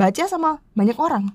dibaca 0.00 0.24
sama 0.24 0.64
banyak 0.72 0.96
orang 0.96 1.28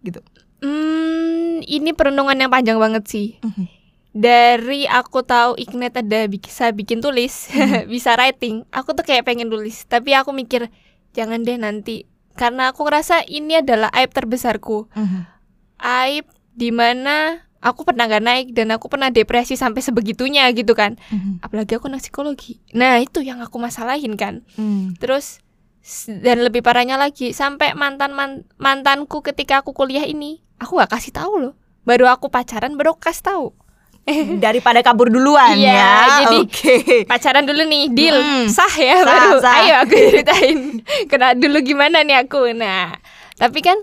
gitu 0.00 0.24
Hmm, 0.60 1.64
ini 1.64 1.96
perenungan 1.96 2.36
yang 2.36 2.52
panjang 2.52 2.76
banget 2.76 3.08
sih. 3.08 3.28
Mhm. 3.40 3.64
Dari 4.12 4.84
aku 4.84 5.24
tahu 5.24 5.56
Ignite 5.56 6.04
ada 6.04 6.28
bisa 6.28 6.68
bikin 6.76 7.00
tulis, 7.00 7.48
bisa 7.92 8.12
writing. 8.12 8.68
Aku 8.68 8.92
tuh 8.92 9.00
kayak 9.00 9.24
pengen 9.24 9.48
tulis, 9.48 9.88
tapi 9.88 10.12
aku 10.12 10.36
mikir 10.36 10.68
jangan 11.16 11.40
deh 11.48 11.56
nanti. 11.56 12.04
Karena 12.36 12.76
aku 12.76 12.84
ngerasa 12.84 13.24
ini 13.24 13.64
adalah 13.64 13.88
aib 13.96 14.12
terbesarku. 14.12 14.92
Aib 15.80 16.28
di 16.52 16.68
mana 16.76 17.40
aku 17.64 17.88
pernah 17.88 18.04
gak 18.04 18.24
naik 18.24 18.46
dan 18.52 18.68
aku 18.76 18.92
pernah 18.92 19.08
depresi 19.08 19.56
sampai 19.56 19.80
sebegitunya 19.80 20.44
gitu 20.52 20.76
kan. 20.76 21.00
Apalagi 21.40 21.80
aku 21.80 21.88
anak 21.88 22.04
psikologi. 22.04 22.60
Nah 22.76 23.00
itu 23.00 23.24
yang 23.24 23.40
aku 23.40 23.56
masalahin 23.56 24.12
kan. 24.20 24.44
Hmm. 24.60 24.92
Terus 25.00 25.40
dan 26.06 26.44
lebih 26.44 26.60
parahnya 26.60 26.94
lagi 26.94 27.32
sampai 27.32 27.72
mantan 27.72 28.12
man- 28.12 28.44
mantanku 28.56 29.20
ketika 29.20 29.60
aku 29.60 29.72
kuliah 29.72 30.04
ini 30.04 30.38
aku 30.56 30.76
nggak 30.76 30.92
kasih 30.92 31.12
tahu 31.12 31.34
loh. 31.40 31.54
Baru 31.82 32.04
aku 32.06 32.28
pacaran 32.28 32.76
baru 32.76 32.92
aku 32.92 33.02
kasih 33.06 33.24
tahu. 33.26 33.46
daripada 34.42 34.80
kabur 34.80 35.12
duluan 35.12 35.60
Iya, 35.60 35.76
ya 35.76 35.92
jadi 36.24 36.38
oke 36.40 36.76
Pacaran 37.04 37.44
dulu 37.44 37.62
nih, 37.62 37.82
deal. 37.92 38.16
Hmm. 38.16 38.48
Sah 38.48 38.72
ya 38.72 38.96
Sah, 39.00 39.06
baru. 39.06 39.30
sah. 39.38 39.54
Ayo 39.60 39.74
aku 39.84 39.94
ceritain. 39.94 40.58
Kena 41.10 41.36
dulu 41.36 41.60
gimana 41.60 42.00
nih 42.00 42.24
aku. 42.24 42.48
Nah, 42.56 42.96
tapi 43.36 43.60
kan 43.60 43.76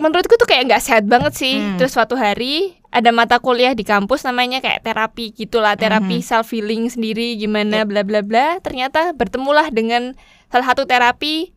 menurutku 0.00 0.34
tuh 0.40 0.48
kayak 0.48 0.72
nggak 0.72 0.82
sehat 0.82 1.04
banget 1.06 1.32
sih. 1.36 1.60
Hmm. 1.60 1.76
Terus 1.76 1.92
suatu 1.92 2.16
hari 2.16 2.76
ada 2.92 3.08
mata 3.12 3.40
kuliah 3.40 3.72
di 3.72 3.84
kampus 3.84 4.24
namanya 4.24 4.60
kayak 4.60 4.84
terapi 4.84 5.32
gitulah, 5.32 5.76
terapi 5.76 6.20
Mhm. 6.20 6.26
self 6.26 6.52
healing 6.52 6.88
sendiri 6.92 7.36
gimana 7.36 7.84
bla 7.88 8.04
bla 8.04 8.20
bla. 8.20 8.60
Ternyata 8.60 9.16
bertemulah 9.16 9.72
dengan 9.72 10.16
salah 10.52 10.66
satu 10.72 10.84
terapi 10.84 11.52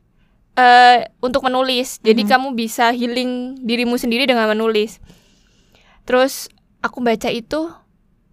eh 0.56 1.00
untuk 1.20 1.44
menulis. 1.44 2.00
Jadi 2.00 2.24
Mhm. 2.24 2.30
kamu 2.32 2.48
bisa 2.56 2.96
healing 2.96 3.60
dirimu 3.60 4.00
sendiri 4.00 4.24
dengan 4.24 4.48
menulis. 4.48 5.04
Terus 6.08 6.48
aku 6.80 7.04
baca 7.04 7.28
itu, 7.28 7.68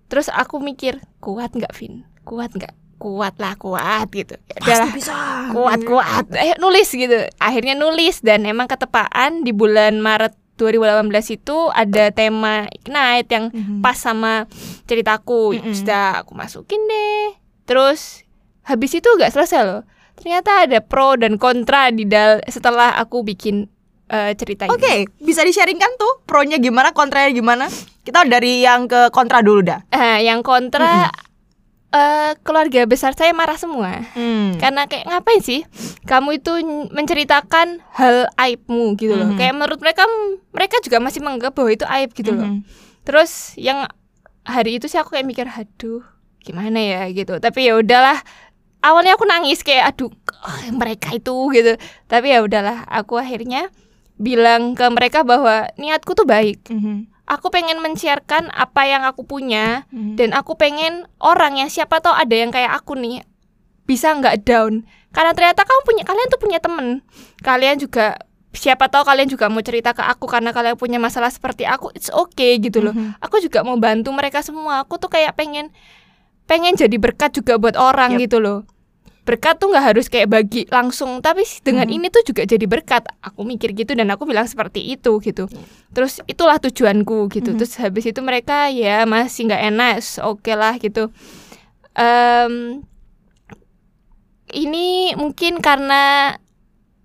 terus 0.06 0.30
aku 0.30 0.62
mikir 0.62 1.02
kuat 1.18 1.50
nggak 1.56 1.74
Vin? 1.74 2.06
Kuat 2.22 2.54
nggak? 2.54 2.74
Kuat 3.02 3.34
lah 3.36 3.54
kuat 3.56 4.06
gitu. 4.08 4.38
Ya 4.62 4.86
pasti 4.86 4.90
bisa 4.96 5.14
kuat 5.50 5.82
kuat 5.82 6.30
ayo 6.32 6.54
nulis 6.56 6.86
gitu 6.88 7.18
akhirnya 7.36 7.74
nulis 7.74 8.22
dan 8.22 8.46
emang 8.46 8.64
ketepaan 8.64 9.42
di 9.42 9.50
bulan 9.50 9.98
Maret 9.98 10.38
2018 10.54 11.10
itu 11.34 11.56
ada 11.68 12.04
tema 12.08 12.70
Ignite 12.70 13.26
yang 13.28 13.44
Mhm. 13.50 13.82
pas 13.82 13.98
sama 13.98 14.46
ceritaku 14.86 15.50
Mm-mm. 15.52 15.74
sudah 15.74 16.22
aku 16.22 16.32
masukin 16.32 16.78
deh 16.78 17.34
terus 17.64 18.22
habis 18.62 18.92
itu 18.92 19.08
gak 19.12 19.30
selesai 19.30 19.60
loh 19.60 19.82
ternyata 20.14 20.62
ada 20.62 20.78
pro 20.78 21.16
dan 21.16 21.34
kontra 21.34 21.90
di 21.90 22.04
dal 22.04 22.38
setelah 22.46 22.94
aku 22.94 23.24
bikin 23.24 23.66
eh, 24.06 24.36
cerita 24.36 24.68
ini. 24.68 24.70
Oke, 24.70 24.94
bisa 25.16 25.40
di-sharingkan 25.40 25.96
tuh 25.96 26.20
pronya 26.22 26.60
gimana, 26.60 26.92
kontranya 26.92 27.32
gimana? 27.32 27.64
Kita 28.04 28.22
dari 28.22 28.60
yang 28.60 28.84
ke 28.84 29.08
kontra 29.08 29.40
dulu 29.40 29.64
dah. 29.64 29.80
Eh, 29.88 30.28
yang 30.28 30.44
kontra 30.44 31.08
eh, 31.92 32.32
keluarga 32.40 32.88
besar 32.88 33.12
saya 33.12 33.36
marah 33.36 33.60
semua. 33.60 34.02
Hmm. 34.16 34.56
Karena 34.56 34.88
kayak 34.88 35.06
ngapain 35.06 35.44
sih 35.44 35.62
kamu 36.08 36.40
itu 36.40 36.52
menceritakan 36.90 37.84
hal 37.94 38.32
aibmu 38.40 38.96
gitu 38.96 39.14
loh. 39.14 39.32
Mhm. 39.32 39.38
Kayak 39.38 39.54
menurut 39.54 39.80
mereka 39.84 40.02
mereka 40.50 40.76
juga 40.80 40.98
masih 40.98 41.20
menganggap 41.20 41.52
bahwa 41.52 41.70
itu 41.70 41.84
aib 41.86 42.10
gitu 42.16 42.32
loh. 42.32 42.48
Mhm. 42.48 42.60
Terus 43.04 43.54
yang 43.60 43.86
hari 44.42 44.80
itu 44.80 44.90
sih 44.90 44.98
aku 44.98 45.14
kayak 45.14 45.28
mikir, 45.28 45.46
aduh, 45.46 46.02
gimana 46.42 46.78
ya 46.80 47.02
gitu. 47.12 47.38
Tapi 47.38 47.68
ya 47.70 47.78
udahlah. 47.78 48.18
Awalnya 48.82 49.14
aku 49.14 49.22
nangis 49.30 49.62
kayak 49.62 49.94
aduh 49.94 50.10
ah, 50.42 50.58
mereka 50.74 51.14
itu 51.14 51.34
gitu. 51.54 51.78
Tapi 52.10 52.34
ya 52.34 52.42
udahlah, 52.42 52.82
aku 52.90 53.14
akhirnya 53.14 53.70
bilang 54.18 54.74
ke 54.74 54.82
mereka 54.90 55.22
bahwa 55.22 55.70
niatku 55.78 56.18
tuh 56.18 56.26
baik. 56.26 56.66
Mhm. 56.66 57.11
Aku 57.32 57.48
pengen 57.48 57.80
men-sharekan 57.80 58.52
apa 58.52 58.84
yang 58.84 59.02
aku 59.02 59.24
punya 59.24 59.88
Mhm. 59.88 60.20
dan 60.20 60.30
aku 60.32 60.52
pengen 60.52 61.08
orang 61.16 61.56
yang 61.56 61.66
siapa 61.66 61.96
tahu 61.98 62.12
ada 62.12 62.36
yang 62.36 62.52
kayak 62.52 62.68
aku 62.70 62.92
nih 62.92 63.24
bisa 63.82 64.12
nggak 64.12 64.44
down 64.44 64.84
karena 65.10 65.32
ternyata 65.32 65.64
kamu 65.64 65.80
punya 65.82 66.02
kalian 66.04 66.28
tuh 66.28 66.38
punya 66.38 66.58
temen 66.58 67.00
kalian 67.40 67.76
juga 67.76 68.20
siapa 68.50 68.86
tahu 68.86 69.02
kalian 69.02 69.26
juga 69.26 69.48
mau 69.48 69.58
cerita 69.58 69.90
ke 69.90 70.00
aku 70.00 70.28
karena 70.28 70.52
kalian 70.52 70.76
punya 70.76 71.00
masalah 71.00 71.28
seperti 71.28 71.64
aku 71.64 71.88
it's 71.92 72.08
okay 72.08 72.56
gitu 72.56 72.78
loh 72.78 72.92
Mhm. 72.92 73.16
aku 73.18 73.40
juga 73.40 73.64
mau 73.64 73.74
bantu 73.76 74.12
mereka 74.12 74.38
semua 74.40 74.80
aku 74.80 74.96
tuh 74.96 75.08
kayak 75.08 75.32
pengen 75.32 75.72
pengen 76.44 76.76
jadi 76.76 76.94
berkat 76.94 77.32
juga 77.32 77.56
buat 77.56 77.74
orang 77.74 78.16
Yep. 78.16 78.20
gitu 78.22 78.38
loh 78.38 78.58
berkat 79.22 79.54
tuh 79.54 79.70
nggak 79.70 79.86
harus 79.86 80.06
kayak 80.06 80.26
bagi 80.26 80.66
langsung 80.66 81.22
tapi 81.22 81.46
dengan 81.62 81.86
Mhm. 81.86 81.94
ini 81.94 82.06
tuh 82.08 82.26
juga 82.26 82.42
jadi 82.42 82.66
berkat 82.66 83.06
aku 83.22 83.42
mikir 83.42 83.70
gitu 83.70 83.94
dan 83.94 84.10
aku 84.10 84.26
bilang 84.26 84.44
seperti 84.44 84.82
itu 84.82 85.14
gitu 85.18 85.46
terus 85.90 86.18
itulah 86.26 86.58
tujuanku 86.58 87.30
gitu 87.30 87.54
Mhm. 87.54 87.56
terus 87.56 87.78
habis 87.78 88.02
itu 88.02 88.18
mereka 88.18 88.66
ya 88.68 89.04
masih 89.04 89.46
nggak 89.46 89.62
enak 89.68 89.94
oke 90.20 90.52
lah 90.52 90.74
gitu 90.76 91.14
Em, 91.92 92.80
ini 94.48 95.12
mungkin 95.14 95.60
karena 95.60 96.34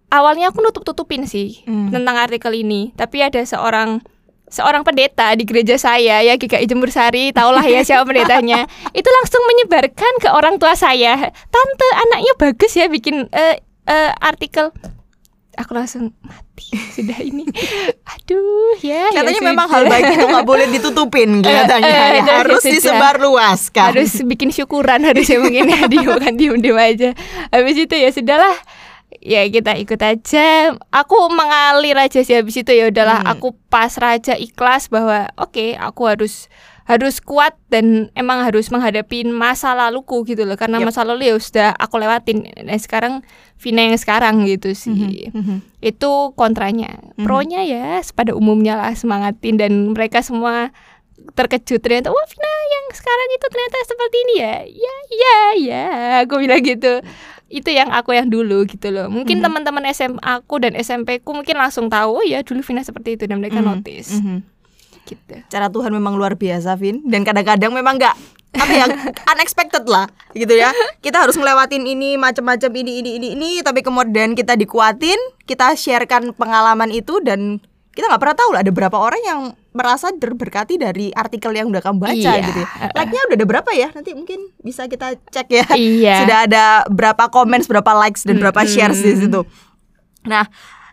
awalnya 0.07 0.49
aku 0.49 0.59
nutup 0.59 0.83
tutupin 0.83 1.23
sih 1.23 1.63
Hmm. 1.63 1.91
tentang 1.91 2.15
artikel 2.17 2.51
ini 2.51 2.91
tapi 2.93 3.19
ada 3.19 3.39
seorang 3.39 3.99
seorang 4.47 4.81
pendeta 4.81 5.31
di 5.33 5.43
gereja 5.43 5.75
saya 5.75 6.19
ya 6.19 6.33
GKI 6.33 6.65
Jember 6.65 6.87
Sari 6.87 7.29
tahulah 7.29 7.63
ya 7.63 7.83
siapa 7.83 8.03
pendetanya. 8.03 8.63
Itu 8.97 9.09
langsung 9.11 9.43
menyebarkan 9.45 10.13
ke 10.17 10.29
orang 10.29 10.55
tua 10.55 10.73
saya. 10.73 11.19
Tante 11.29 11.87
anaknya 11.97 12.33
bagus 12.35 12.71
ya 12.71 12.87
bikin 12.87 13.27
eh, 13.29 13.59
eh, 13.85 14.11
artikel. 14.17 14.71
Aku 15.57 15.73
langsung 15.73 16.13
mati 16.21 16.69
sudah 16.91 17.17
ini. 17.17 17.41
Aduh 18.13 18.77
ya 18.79 19.09
ya 19.09 19.19
Katanya 19.19 19.41
memang 19.43 19.65
hal 19.65 19.83
baik 19.83 20.13
itu 20.13 20.21
nggak 20.23 20.45
boleh 20.45 20.69
ditutupin 20.69 21.41
katanya. 21.43 21.81
eh, 21.81 21.91
Ya, 21.91 22.05
ya 22.21 22.33
harus 22.39 22.61
sudah. 22.61 22.73
disebarluaskan. 22.77 23.87
harus 23.89 24.11
bikin 24.21 24.53
syukuran 24.53 25.01
harusnya 25.01 25.41
mungkin. 25.41 25.65
Ya 25.65 25.81
kan 26.15 26.37
diem 26.37 26.61
diem 26.61 26.77
aja. 26.77 27.09
Habis 27.49 27.73
itu 27.75 27.95
ya 27.95 28.09
sudahlah 28.11 28.53
ya 29.27 29.43
kita 29.45 29.75
ikut 29.75 29.99
aja. 29.99 30.71
Aku 30.89 31.27
mengalir 31.27 31.99
aja 31.99 32.23
sih 32.23 32.31
habis 32.31 32.55
itu 32.55 32.71
ya. 32.71 32.87
Udahlah 32.87 33.19
Hmm. 33.21 33.31
aku 33.35 33.51
pasrah 33.67 34.15
aja 34.15 34.33
ikhlas 34.33 34.87
bahwa 34.87 35.27
oke 35.35 35.75
aku 35.75 36.07
harus 36.07 36.47
harus 36.87 37.19
kuat 37.19 37.51
dan 37.67 38.07
emang 38.15 38.47
harus 38.47 38.71
menghadapi 38.71 39.27
masa 39.27 39.75
laluku 39.75 40.23
gitu 40.23 40.47
loh. 40.47 40.55
Karena 40.55 40.79
Yep. 40.79 40.87
masa 40.87 41.03
lalu 41.03 41.27
ya 41.27 41.35
sudah 41.35 41.69
aku 41.75 41.99
lewatin. 41.99 42.47
Nah 42.63 42.79
sekarang 42.79 43.27
Vina 43.59 43.83
yang 43.83 43.99
sekarang 43.99 44.47
gitu 44.47 44.71
sih. 44.71 45.27
Mhm. 45.27 45.83
itu 45.83 46.11
kontranya. 46.33 46.95
Mhm. 47.19 47.27
pronya 47.27 47.61
ya 47.61 47.99
pada 48.15 48.31
umumnya 48.31 48.79
lah 48.79 48.95
semangatin 48.95 49.59
dan 49.59 49.91
mereka 49.91 50.23
semua 50.23 50.71
terkejut. 51.35 51.83
Ternyata 51.83 52.07
wah 52.07 52.23
Vina 52.23 52.53
yang 52.71 52.85
sekarang 52.95 53.27
itu 53.35 53.45
ternyata 53.51 53.77
seperti 53.83 54.17
ini 54.23 54.35
ya? 54.39 54.55
Ya 54.63 54.95
ya 55.11 55.37
ya 55.59 55.83
aku 56.23 56.39
bilang 56.39 56.63
gitu 56.63 57.03
itu 57.47 57.69
yang 57.69 57.89
aku 57.89 58.11
yang 58.11 58.27
dulu 58.27 58.63
gitu 58.63 58.91
loh 58.91 59.07
mungkin 59.07 59.39
Mhm. 59.39 59.43
teman-teman 59.47 59.83
SMA 59.89 60.19
aku 60.19 60.59
dan 60.59 60.75
SMP 60.75 61.19
ku 61.19 61.31
mungkin 61.31 61.55
langsung 61.55 61.87
tahu 61.87 62.19
oh 62.19 62.25
ya 62.25 62.43
dulu 62.43 62.59
Vina 62.59 62.81
seperti 62.81 63.15
itu 63.15 63.23
dan 63.23 63.39
mereka 63.39 63.59
Mhm. 63.59 63.65
notice 63.65 64.19
Mhm. 64.19 64.37
gitu 65.05 65.35
Cara 65.47 65.67
Tuhan 65.67 65.87
memang 65.89 66.13
luar 66.13 66.35
biasa, 66.35 66.75
Vin. 66.75 66.99
Dan 67.03 67.23
kadang-kadang 67.23 67.71
memang 67.71 67.95
nggak 67.95 68.15
apa 68.57 68.73
ya 68.73 68.85
unexpected 69.31 69.85
lah 69.85 70.07
gitu 70.31 70.49
ya 70.51 70.71
kita 70.99 71.19
harus 71.19 71.35
ngelewatin 71.35 71.83
ini 71.83 72.15
macam-macam 72.15 72.71
ini 72.73 72.99
ini 72.99 73.09
ini 73.15 73.27
ini 73.35 73.49
tapi 73.61 73.79
kemudian 73.79 74.33
kita 74.33 74.55
dikuatin 74.55 75.19
kita 75.43 75.75
sharekan 75.75 76.31
pengalaman 76.33 76.89
itu 76.89 77.19
dan 77.21 77.59
kita 77.97 78.05
nggak 78.05 78.21
pernah 78.21 78.37
tahu 78.37 78.49
lah 78.51 78.61
ada 78.61 78.69
berapa 78.69 78.93
orang 78.95 79.21
yang 79.21 79.39
merasa 79.71 80.09
terberkati 80.11 80.77
dari 80.77 81.09
artikel 81.11 81.49
yang 81.49 81.67
udah 81.67 81.81
kamu 81.81 81.97
baca 81.99 82.13
Iya. 82.13 82.45
gitu 82.45 82.59
ya. 82.59 82.67
like-nya 82.93 83.21
udah 83.25 83.35
ada 83.35 83.47
berapa 83.47 83.69
ya 83.73 83.89
nanti 83.89 84.13
mungkin 84.13 84.53
bisa 84.59 84.85
kita 84.85 85.17
cek 85.25 85.47
ya 85.49 85.65
Iya. 85.71 86.15
sudah 86.21 86.37
ada 86.45 86.63
berapa 86.87 87.27
comments 87.27 87.65
berapa 87.65 87.89
likes 87.97 88.21
dan 88.21 88.37
berapa 88.37 88.57
Mm-mm. 88.59 88.69
shares 88.71 89.01
di 89.01 89.17
situ 89.17 89.41
nah 90.23 90.45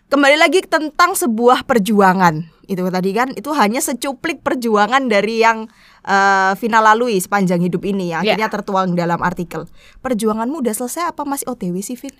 kembali 0.07 0.35
lagi 0.35 0.63
tentang 0.63 1.13
sebuah 1.13 1.61
perjuangan 1.63 2.41
itu 2.65 2.81
tadi 2.81 3.11
kan 3.11 3.29
itu 3.31 3.53
hanya 3.53 3.77
secuplik 3.77 4.41
perjuangan 4.41 5.05
dari 5.05 5.37
yang 5.39 5.69
eh, 6.01 6.51
Vina 6.55 6.81
lalui 6.81 7.15
sepanjang 7.15 7.61
hidup 7.61 7.83
ini 7.83 8.09
yang 8.09 8.21
Ya. 8.21 8.33
akhirnya 8.33 8.49
tertuang 8.51 8.93
dalam 8.93 9.21
artikel 9.21 9.69
perjuanganmu 9.99 10.59
udah 10.59 10.73
selesai 10.73 11.13
apa 11.13 11.21
masih 11.21 11.45
OTW 11.47 11.77
sih 11.79 11.93
Vin 11.93 12.17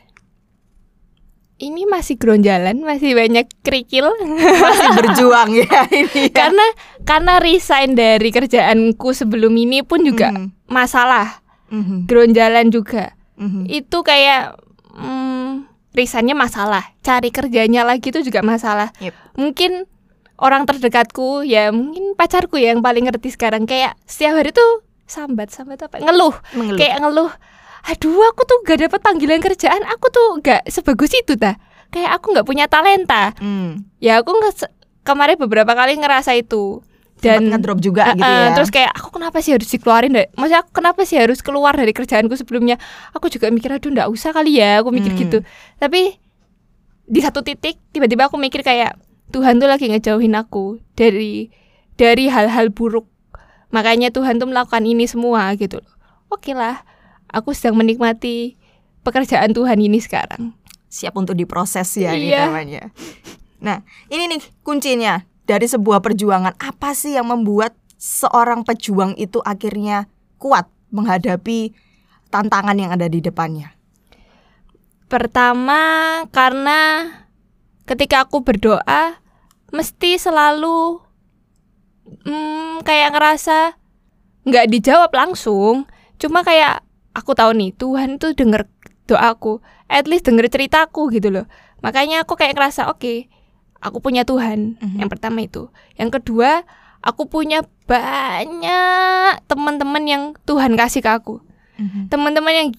ini 1.58 1.84
masih 1.86 2.16
geronjalan 2.16 2.76
masih 2.78 3.12
banyak 3.12 3.48
kerikil 3.62 4.12
masih 4.60 4.90
berjuang 4.98 5.56
ya 5.56 5.88
ini 5.90 6.28
ya. 6.28 6.34
karena 6.34 6.66
karena 7.02 7.34
resign 7.38 7.94
dari 7.94 8.28
kerjaanku 8.30 9.12
sebelum 9.12 9.54
ini 9.54 9.80
pun 9.82 10.04
juga 10.04 10.30
Mhm. 10.30 10.68
masalah 10.68 11.40
Mhm, 11.66 12.06
geronjalan 12.06 12.70
juga 12.70 13.16
mhm. 13.36 13.66
itu 13.68 13.98
kayak 14.02 14.60
hmm, 14.92 15.66
resignnya 15.92 16.34
masalah 16.34 16.92
cari 17.00 17.30
kerjanya 17.30 17.82
lagi 17.82 18.10
itu 18.10 18.22
juga 18.22 18.40
masalah 18.42 18.92
Yep. 18.98 19.16
mungkin 19.36 19.72
orang 20.36 20.64
terdekatku 20.64 21.42
ya 21.42 21.72
mungkin 21.72 22.14
pacarku 22.14 22.58
yang 22.58 22.80
paling 22.80 23.06
ngerti 23.06 23.32
sekarang 23.32 23.64
kayak 23.64 23.96
setiap 24.04 24.36
hari 24.36 24.52
tuh 24.52 24.84
sambat 25.06 25.50
sambat 25.50 25.80
apa 25.80 25.98
ngeluh 25.98 26.36
Mengeluh. 26.52 26.76
kayak 26.76 27.00
ngeluh 27.00 27.32
aduh 27.86 28.22
aku 28.26 28.42
tuh 28.44 28.58
gak 28.62 28.82
dapat 28.82 29.00
panggilan 29.00 29.40
kerjaan. 29.40 29.82
Aku 29.88 30.10
tuh 30.10 30.40
gak 30.40 30.66
sebagus 30.68 31.14
itu 31.14 31.36
ta 31.36 31.56
kayak 31.86 32.12
aku 32.14 32.34
nggak 32.34 32.44
punya 32.44 32.66
talenta. 32.66 33.32
Hmm. 33.38 33.88
ya 33.98 34.20
aku 34.20 34.30
nggak 34.30 34.68
kemarin 35.02 35.38
beberapa 35.38 35.72
kali 35.72 35.96
ngerasa 35.96 36.34
itu. 36.34 36.84
Dan 37.16 37.48
ngedrop 37.48 37.80
juga 37.80 38.12
Eh, 38.12 38.20
gitu 38.20 38.28
ya? 38.28 38.52
terus 38.52 38.70
kayak 38.70 38.92
aku 38.92 39.16
kenapa 39.16 39.40
sih 39.40 39.56
harus 39.56 39.72
dikeluarin 39.72 40.12
deh? 40.12 40.28
Maksudnya 40.36 40.62
aku 40.62 40.72
kenapa 40.76 41.08
sih 41.08 41.16
harus 41.16 41.40
keluar 41.40 41.72
dari 41.72 41.90
kerjaanku 41.90 42.36
sebelumnya? 42.36 42.76
Aku 43.16 43.32
juga 43.32 43.48
mikir 43.48 43.72
aduh 43.72 43.88
nggak 43.88 44.10
usah 44.12 44.30
kali 44.30 44.60
ya 44.60 44.84
aku 44.84 44.92
mikir 44.92 45.16
Hmm. 45.16 45.22
gitu. 45.22 45.38
Tapi 45.80 46.20
di 47.06 47.20
satu 47.22 47.40
titik 47.40 47.80
tiba-tiba 47.90 48.28
aku 48.28 48.36
mikir 48.36 48.60
kayak 48.60 49.00
Tuhan 49.32 49.58
tuh 49.58 49.70
lagi 49.70 49.88
ngejauhin 49.88 50.36
aku 50.36 50.84
dari 50.94 51.48
dari 51.96 52.28
hal-hal 52.28 52.70
buruk. 52.70 53.08
Makanya 53.72 54.12
Tuhan 54.12 54.36
tuh 54.36 54.52
melakukan 54.52 54.84
ini 54.84 55.08
semua 55.08 55.56
gitu. 55.56 55.80
Loh 55.80 55.94
oke 56.28 56.52
lah 56.52 56.84
aku 57.30 57.52
sedang 57.54 57.80
menikmati 57.80 58.56
pekerjaan 59.02 59.54
Tuhan 59.54 59.78
ini 59.80 60.02
sekarang 60.02 60.54
siap 60.86 61.18
untuk 61.20 61.36
diproses 61.36 61.92
ya 62.00 62.16
ini 62.16 62.32
Iya. 62.32 62.48
namanya. 62.48 62.84
Nah, 63.60 63.84
ini 64.08 64.32
nih 64.32 64.42
kuncinya 64.64 65.26
dari 65.44 65.68
sebuah 65.68 66.00
perjuangan 66.00 66.56
apa 66.56 66.96
sih 66.96 67.18
yang 67.20 67.28
membuat 67.28 67.76
seorang 68.00 68.64
pejuang 68.64 69.18
itu 69.20 69.44
akhirnya 69.44 70.08
kuat 70.40 70.70
menghadapi 70.94 71.74
tantangan 72.30 72.78
yang 72.78 72.96
ada 72.96 73.10
di 73.10 73.20
depannya. 73.20 73.74
Pertama 75.12 75.82
karena 76.32 77.10
ketika 77.86 78.26
aku 78.26 78.42
berdoa 78.42 79.20
mesti 79.70 80.18
selalu 80.18 81.02
hmm, 82.26 82.82
kayak 82.88 83.14
ngerasa 83.14 83.76
nggak 84.46 84.70
dijawab 84.72 85.12
langsung. 85.12 85.90
Cuma 86.16 86.48
kayak 86.48 86.85
aku 87.16 87.32
tahu 87.34 87.56
nih 87.56 87.72
Tuhan 87.80 88.20
tuh 88.20 88.36
denger 88.36 88.68
doaku, 89.08 89.64
at 89.88 90.06
least 90.06 90.28
denger 90.28 90.52
ceritaku 90.52 91.08
gitu 91.10 91.32
loh. 91.32 91.48
Makanya 91.80 92.28
aku 92.28 92.36
kayak 92.36 92.60
ngerasa 92.60 92.92
oke, 92.92 93.32
aku 93.80 93.98
punya 94.04 94.28
Tuhan. 94.28 94.78
Mhm. 94.78 94.98
Yang 95.00 95.10
pertama 95.16 95.40
itu. 95.42 95.72
Yang 95.96 96.22
kedua, 96.22 96.68
aku 97.00 97.32
punya 97.32 97.64
banyak 97.86 99.46
teman-teman 99.48 100.04
yang 100.04 100.24
Tuhan 100.44 100.74
kasih 100.76 101.06
ke 101.06 101.10
aku 101.10 101.46
teman-teman 102.08 102.54
yang 102.56 102.70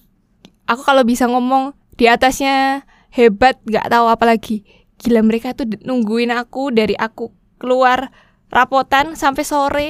aku 0.65 0.81
kalau 0.81 1.05
bisa 1.05 1.29
ngomong 1.29 1.77
di 1.97 2.09
atasnya 2.09 2.85
hebat 3.13 3.57
nggak 3.65 3.89
tahu 3.89 4.05
apa 4.09 4.25
lagi 4.25 4.65
gila 4.97 5.21
mereka 5.21 5.53
tuh 5.53 5.69
nungguin 5.85 6.33
aku 6.33 6.73
dari 6.73 6.97
aku 6.97 7.29
keluar 7.61 8.09
rapotan 8.49 9.13
sampai 9.13 9.43
sore 9.45 9.89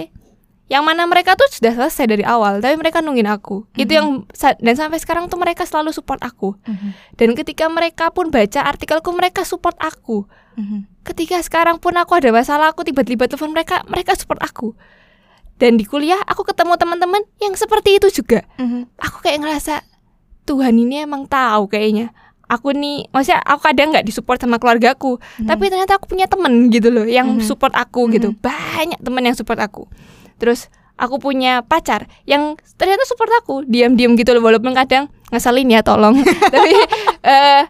yang 0.68 0.84
mana 0.84 1.08
mereka 1.08 1.34
tuh 1.34 1.48
sudah 1.48 1.72
selesai 1.72 2.12
dari 2.12 2.24
awal 2.28 2.60
tapi 2.60 2.76
mereka 2.76 3.00
nungguin 3.00 3.28
aku 3.28 3.64
itu 3.76 3.88
Mhm. 3.88 3.98
yang 3.98 4.08
dan 4.60 4.76
sampai 4.76 5.00
sekarang 5.00 5.32
tuh 5.32 5.40
mereka 5.40 5.64
selalu 5.64 5.96
support 5.96 6.20
aku 6.20 6.60
Mhm. 6.68 6.90
dan 7.16 7.30
ketika 7.34 7.72
mereka 7.72 8.12
pun 8.12 8.28
baca 8.28 8.68
artikelku 8.68 9.08
mereka 9.16 9.48
support 9.48 9.80
aku 9.80 10.28
Mhm. 10.60 10.88
ketika 11.08 11.40
sekarang 11.40 11.80
pun 11.80 11.96
aku 11.96 12.20
ada 12.20 12.36
masalah 12.36 12.76
aku 12.76 12.84
tiba-tiba 12.84 13.26
telepon 13.26 13.56
mereka 13.56 13.80
mereka 13.88 14.12
support 14.14 14.44
aku 14.44 14.76
dan 15.56 15.80
di 15.80 15.88
kuliah 15.88 16.20
aku 16.28 16.44
ketemu 16.44 16.76
teman-teman 16.76 17.24
yang 17.40 17.56
seperti 17.56 17.96
itu 17.96 18.12
juga 18.12 18.44
Mhm. 18.60 18.92
aku 19.00 19.24
kayak 19.24 19.40
ngerasa 19.42 19.88
Tuhan 20.44 20.76
ini 20.76 21.04
emang 21.04 21.28
tahu 21.28 21.68
kayaknya 21.68 22.12
aku 22.48 22.72
nih 22.72 23.12
maksudnya 23.12 23.44
aku 23.44 23.68
kadang 23.68 23.92
nggak 23.92 24.04
disupport 24.04 24.40
sama 24.40 24.56
keluargaku 24.56 25.20
tapi 25.44 25.68
ternyata 25.68 25.96
aku 25.96 26.08
punya 26.08 26.28
temen 26.28 26.72
gitu 26.72 26.88
loh 26.88 27.04
yang 27.04 27.40
Mhm. 27.40 27.44
support 27.44 27.72
aku 27.72 28.08
gitu 28.08 28.32
Mhm. 28.32 28.40
banyak 28.40 29.00
temen 29.00 29.24
yang 29.24 29.36
support 29.36 29.60
aku 29.60 29.84
terus 30.38 30.70
aku 30.96 31.18
punya 31.20 31.62
pacar 31.62 32.06
yang 32.24 32.58
ternyata 32.74 33.04
support 33.04 33.30
aku 33.38 33.62
diam-diam 33.64 34.14
gitu 34.14 34.32
loh 34.32 34.42
walaupun 34.42 34.74
kadang 34.74 35.06
ngeselin 35.30 35.68
ya 35.68 35.82
tolong 35.82 36.18
tapi 36.54 36.74
eh, 37.22 37.62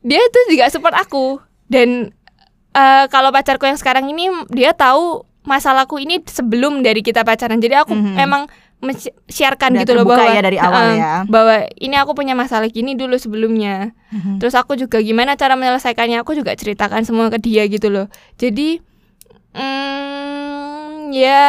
dia 0.00 0.20
tuh 0.28 0.44
juga 0.46 0.68
support 0.68 0.92
aku 0.92 1.38
dan 1.66 2.14
eh, 2.70 3.04
kalau 3.08 3.30
pacarku 3.30 3.64
yang 3.64 3.74
sekarang 3.74 4.06
ini 4.06 4.26
dia 4.48 4.70
tahu 4.72 5.22
masalahku 5.42 5.96
ini 5.96 6.22
sebelum 6.22 6.80
dari 6.80 7.00
kita 7.00 7.22
pacaran 7.22 7.56
jadi 7.56 7.82
aku 7.82 7.94
Mhm. 7.94 8.14
emang 8.16 8.44
men-sharekan 8.78 9.74
Udah 9.74 9.80
gitu 9.82 9.92
loh 9.92 10.06
bahwa 10.06 10.22
ya 10.28 10.38
dari 10.40 10.54
awal 10.56 10.84
eh, 10.88 10.96
ya. 10.96 11.14
bahwa 11.26 11.54
ini 11.74 11.96
aku 11.96 12.14
punya 12.14 12.32
masalah 12.32 12.68
gini 12.68 12.94
dulu 12.94 13.16
sebelumnya 13.16 13.90
Mhm. 14.08 14.38
Terus 14.38 14.54
aku 14.54 14.72
juga 14.72 14.96
gimana 14.98 15.34
cara 15.34 15.52
menyelesaikannya 15.52 16.16
aku 16.16 16.32
juga 16.32 16.54
ceritakan 16.54 17.02
semua 17.02 17.26
ke 17.26 17.36
dia 17.36 17.66
gitu 17.66 17.90
loh. 17.90 18.06
Jadi 18.36 18.78
mm, 19.52 20.57
ya 21.10 21.42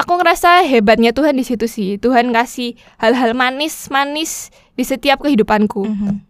aku 0.00 0.18
ngerasa 0.18 0.62
hebatnya 0.64 1.10
Tuhan 1.10 1.36
di 1.36 1.44
situ 1.44 1.66
sih. 1.66 1.96
Tuhan 1.96 2.30
kasih 2.30 2.74
hal-hal 2.96 3.32
manis-manis 3.32 4.48
di 4.74 4.84
setiap 4.84 5.22
kehidupanku. 5.22 5.86
Mhm. 5.86 6.26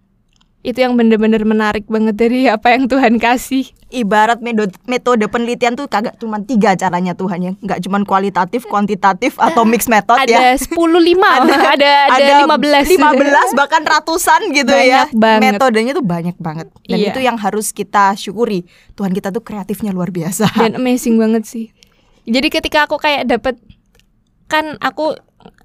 Itu 0.61 0.85
yang 0.85 0.93
bener-bener 0.93 1.40
menarik 1.40 1.88
banget 1.88 2.21
dari 2.21 2.45
apa 2.45 2.77
yang 2.77 2.85
Tuhan 2.85 3.16
kasih. 3.16 3.64
Ibarat 3.90 4.38
metode, 4.87 5.25
penelitian 5.27 5.75
tuh 5.75 5.90
kagak 5.90 6.14
cuma 6.21 6.38
tiga 6.38 6.79
caranya 6.79 7.11
Tuhan 7.11 7.43
ya, 7.43 7.53
nggak 7.59 7.81
cuma 7.83 7.99
kualitatif, 8.07 8.69
kuantitatif 8.71 9.35
atau 9.35 9.66
mix 9.66 9.90
method 9.90 10.14
ya. 10.31 10.55
Ada 10.55 10.62
10 10.62 10.79
lima, 11.03 11.43
ada 11.43 11.57
ada, 12.07 12.45
15. 12.47 12.87
15 12.87 13.59
bahkan 13.59 13.83
ratusan 13.83 14.53
gitu 14.55 14.71
ya. 14.71 15.11
Banyak 15.11 15.19
banget. 15.19 15.53
Metodenya 15.59 15.93
tuh 15.97 16.07
banyak 16.07 16.37
banget. 16.38 16.71
Dan 16.87 16.99
Iya. 17.03 17.11
itu 17.11 17.19
yang 17.19 17.35
harus 17.35 17.73
kita 17.75 18.14
syukuri. 18.14 18.62
Tuhan 18.95 19.11
kita 19.11 19.35
tuh 19.35 19.43
kreatifnya 19.43 19.90
luar 19.90 20.12
biasa. 20.14 20.47
dan 20.55 20.79
amazing 20.79 21.19
banget 21.19 21.49
sih. 21.49 21.75
Jadi 22.24 22.48
ketika 22.48 22.85
aku 22.85 22.96
kayak 22.96 23.24
dapet 23.26 23.56
kan 24.46 24.76
aku 24.78 25.14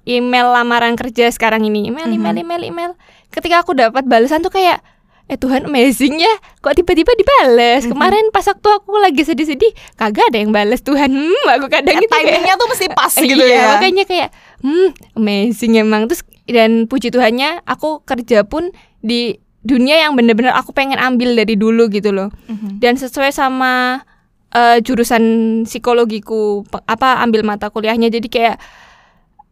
email 0.04 0.48
lamaran 0.48 0.94
kerja 0.94 1.28
sekarang 1.28 1.62
ini 1.62 1.86
email 1.86 2.06
email 2.06 2.32
Mhm. 2.32 2.42
email 2.42 2.62
email. 2.64 2.90
Ketika 3.28 3.60
aku 3.60 3.74
dapat 3.74 4.04
balasan 4.04 4.40
tuh 4.40 4.50
kayak 4.50 4.80
eh 5.26 5.34
Tuhan 5.34 5.66
amazing 5.66 6.22
ya 6.22 6.30
kok 6.62 6.70
tiba-tiba 6.72 7.10
dibales 7.12 7.82
Mhm. 7.82 7.90
kemarin 7.90 8.24
pas 8.30 8.46
waktu 8.46 8.68
aku 8.70 8.94
lagi 8.94 9.26
sedih-sedih 9.26 9.74
kagak 9.96 10.30
ada 10.30 10.38
yang 10.38 10.54
bales 10.54 10.78
Tuhan 10.80 11.10
hmm, 11.10 11.46
aku 11.50 11.66
kadang 11.66 11.98
Ya, 11.98 12.00
itu 12.00 12.06
kayak 12.08 12.26
timingnya 12.30 12.54
tuh 12.54 12.68
mesti 12.70 12.86
pas 12.88 13.10
gitu 13.26 13.34
iya, 13.36 13.58
ya. 13.58 13.66
makanya 13.74 14.04
kayak 14.06 14.28
hmm 14.62 14.88
amazing 15.18 15.74
emang 15.74 16.06
terus 16.06 16.22
dan 16.46 16.86
puji 16.86 17.10
Tuhannya 17.10 17.66
aku 17.66 18.06
kerja 18.06 18.46
pun 18.46 18.70
di 19.02 19.34
dunia 19.60 19.98
yang 19.98 20.14
bener-bener 20.14 20.54
aku 20.54 20.70
pengen 20.70 20.94
ambil 20.96 21.34
dari 21.34 21.58
dulu 21.58 21.90
gitu 21.90 22.14
loh 22.14 22.30
Mhm. 22.46 22.78
dan 22.78 22.94
sesuai 22.94 23.34
sama 23.34 24.06
eh, 24.50 24.78
jurusan 24.80 25.22
psikologiku 25.62 26.62
apa 26.84 27.18
ambil 27.20 27.42
mata 27.42 27.66
kuliahnya 27.66 28.06
jadi 28.08 28.26
kayak 28.26 28.56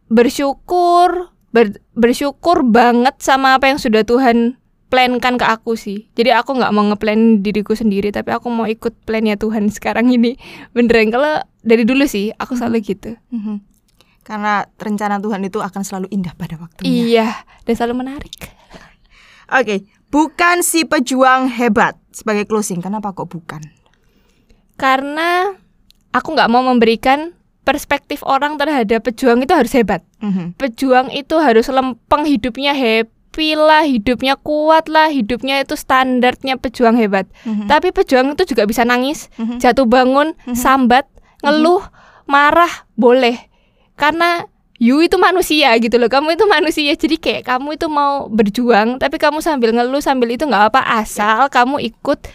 bersyukur 0.05 1.31
ber- 1.49 1.81
bersyukur 1.91 2.61
banget 2.61 3.17
sama 3.19 3.55
apa 3.55 3.67
yang 3.67 3.77
sudah 3.77 4.03
Tuhan 4.03 4.55
plankan 4.85 5.35
ke 5.35 5.43
aku 5.43 5.73
sih 5.73 6.07
jadi 6.13 6.37
aku 6.37 6.53
nggak 6.53 6.71
mau 6.71 6.85
ngeplan 6.85 7.41
diriku 7.41 7.73
sendiri 7.73 8.09
tapi 8.09 8.29
aku 8.29 8.47
mau 8.47 8.63
ikut 8.63 8.93
plannya 9.01 9.35
Tuhan 9.35 9.67
sekarang 9.67 10.07
ini 10.07 10.37
beneran 10.73 11.09
kalau 11.09 11.41
dari 11.59 11.83
dulu 11.83 12.05
sih 12.05 12.31
aku 12.31 12.53
selalu 12.53 12.79
gitu 12.81 13.17
Mhm. 13.29 13.73
Karena 14.21 14.65
rencana 14.73 15.21
Tuhan 15.21 15.37
itu 15.43 15.61
akan 15.61 15.85
selalu 15.85 16.09
indah 16.09 16.33
pada 16.33 16.57
waktunya. 16.57 16.89
iya 16.89 17.27
dan 17.61 17.73
selalu 17.73 18.01
menarik 18.01 18.33
Oke, 19.47 19.85
bukan 20.09 20.65
si 20.65 20.81
pejuang 20.81 21.45
hebat 21.47 21.93
sebagai 22.09 22.49
closing. 22.49 22.81
Kenapa 22.81 23.13
kok 23.13 23.29
bukan? 23.29 23.61
Karena 24.75 25.55
aku 26.11 26.31
nggak 26.31 26.47
mau 26.47 26.61
memberikan 26.61 27.31
perspektif 27.61 28.21
orang 28.21 28.55
terhadap 28.55 29.01
pejuang 29.01 29.41
itu 29.41 29.51
harus 29.51 29.73
hebat 29.73 30.05
Mhm. 30.21 30.53
pejuang 30.55 31.09
itu 31.09 31.35
harus 31.35 31.65
lempeng 31.67 32.23
hidupnya 32.23 32.71
happy 32.71 33.57
lah 33.57 33.81
hidupnya 33.81 34.37
kuat 34.37 34.85
lah 34.85 35.09
hidupnya 35.09 35.59
itu 35.59 35.73
standarnya 35.73 36.55
pejuang 36.55 36.93
hebat 36.95 37.25
Mhm. 37.41 37.65
tapi 37.65 37.89
pejuang 37.89 38.31
itu 38.31 38.45
juga 38.45 38.63
bisa 38.63 38.83
nangis 38.83 39.33
Mhm. 39.35 39.57
jatuh 39.57 39.83
bangun 39.83 40.37
Mhm. 40.45 40.53
sambat 40.53 41.09
ngeluh 41.41 41.81
marah 42.25 42.85
boleh 42.93 43.37
karena 43.95 44.45
you 44.77 44.99
itu 44.99 45.15
manusia 45.15 45.71
gitu 45.77 45.95
loh 45.95 46.07
kamu 46.07 46.35
itu 46.35 46.45
manusia 46.45 46.93
jadi 46.93 47.15
kayak 47.15 47.43
kamu 47.45 47.75
itu 47.75 47.87
mau 47.87 48.27
berjuang 48.27 48.99
tapi 48.99 49.15
kamu 49.15 49.39
sambil 49.39 49.71
ngeluh 49.71 49.99
sambil 49.99 50.29
itu 50.29 50.43
nggak 50.43 50.69
apa 50.69 50.81
asal 50.95 51.47
kamu 51.47 51.81
ikut 51.81 52.27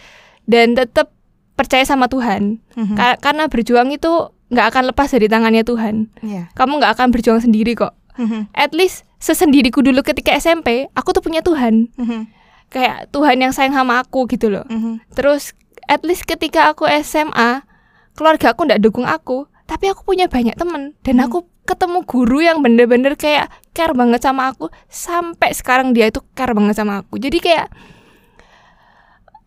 dan 0.43 0.73
tetap 0.73 1.13
percaya 1.61 1.83
sama 1.83 2.05
Tuhan 2.05 2.57
Mhm. 2.73 2.95
Ka- 2.95 3.17
karena 3.19 3.45
berjuang 3.45 3.89
itu 3.89 4.11
nggak 4.47 4.67
akan 4.67 4.83
lepas 4.89 5.07
dari 5.07 5.25
tangannya 5.25 5.61
Tuhan 5.61 6.11
Iya. 6.19 6.51
kamu 6.51 6.77
nggak 6.77 6.91
akan 6.93 7.07
berjuang 7.09 7.39
sendiri 7.39 7.71
kok 7.73 7.95
Mhm. 8.15 8.51
at 8.51 8.71
least 8.71 9.07
sesendiriku 9.17 9.79
dulu 9.79 10.01
ketika 10.01 10.33
SMP 10.33 10.89
aku 10.91 11.11
tuh 11.11 11.21
punya 11.21 11.39
Tuhan 11.39 11.87
Mhm. 11.95 12.27
kayak 12.67 13.07
Tuhan 13.09 13.37
yang 13.37 13.51
sayang 13.51 13.71
sama 13.73 13.99
aku 13.99 14.27
gitu 14.27 14.49
loh 14.49 14.65
Mhm. 14.65 15.05
terus 15.11 15.55
at 15.85 16.01
least 16.01 16.25
ketika 16.25 16.67
aku 16.67 16.83
SMA 16.85 17.63
keluarga 18.11 18.51
aku 18.51 18.65
ndak 18.65 18.79
dukung 18.79 19.03
aku 19.03 19.47
tapi 19.63 19.87
aku 19.87 20.03
punya 20.03 20.27
banyak 20.27 20.53
temen 20.53 20.99
dan 20.99 21.15
Hmm. 21.17 21.25
aku 21.25 21.37
ketemu 21.61 22.03
guru 22.03 22.39
yang 22.41 22.59
bener-bener 22.59 23.15
kayak 23.15 23.47
care 23.71 23.93
banget 23.93 24.19
sama 24.19 24.51
aku 24.51 24.67
sampai 24.87 25.53
sekarang 25.53 25.93
dia 25.93 26.07
itu 26.07 26.19
care 26.33 26.51
banget 26.51 26.75
sama 26.75 26.99
aku 26.99 27.15
jadi 27.15 27.37
kayak 27.37 27.67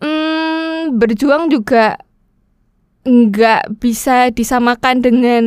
hmm, 0.05 0.95
berjuang 0.95 1.49
juga 1.49 1.97
nggak 3.03 3.77
bisa 3.77 4.29
disamakan 4.29 5.01
dengan 5.01 5.45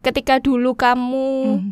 ketika 0.00 0.38
dulu 0.38 0.74
kamu 0.74 1.30
Mhm. 1.58 1.70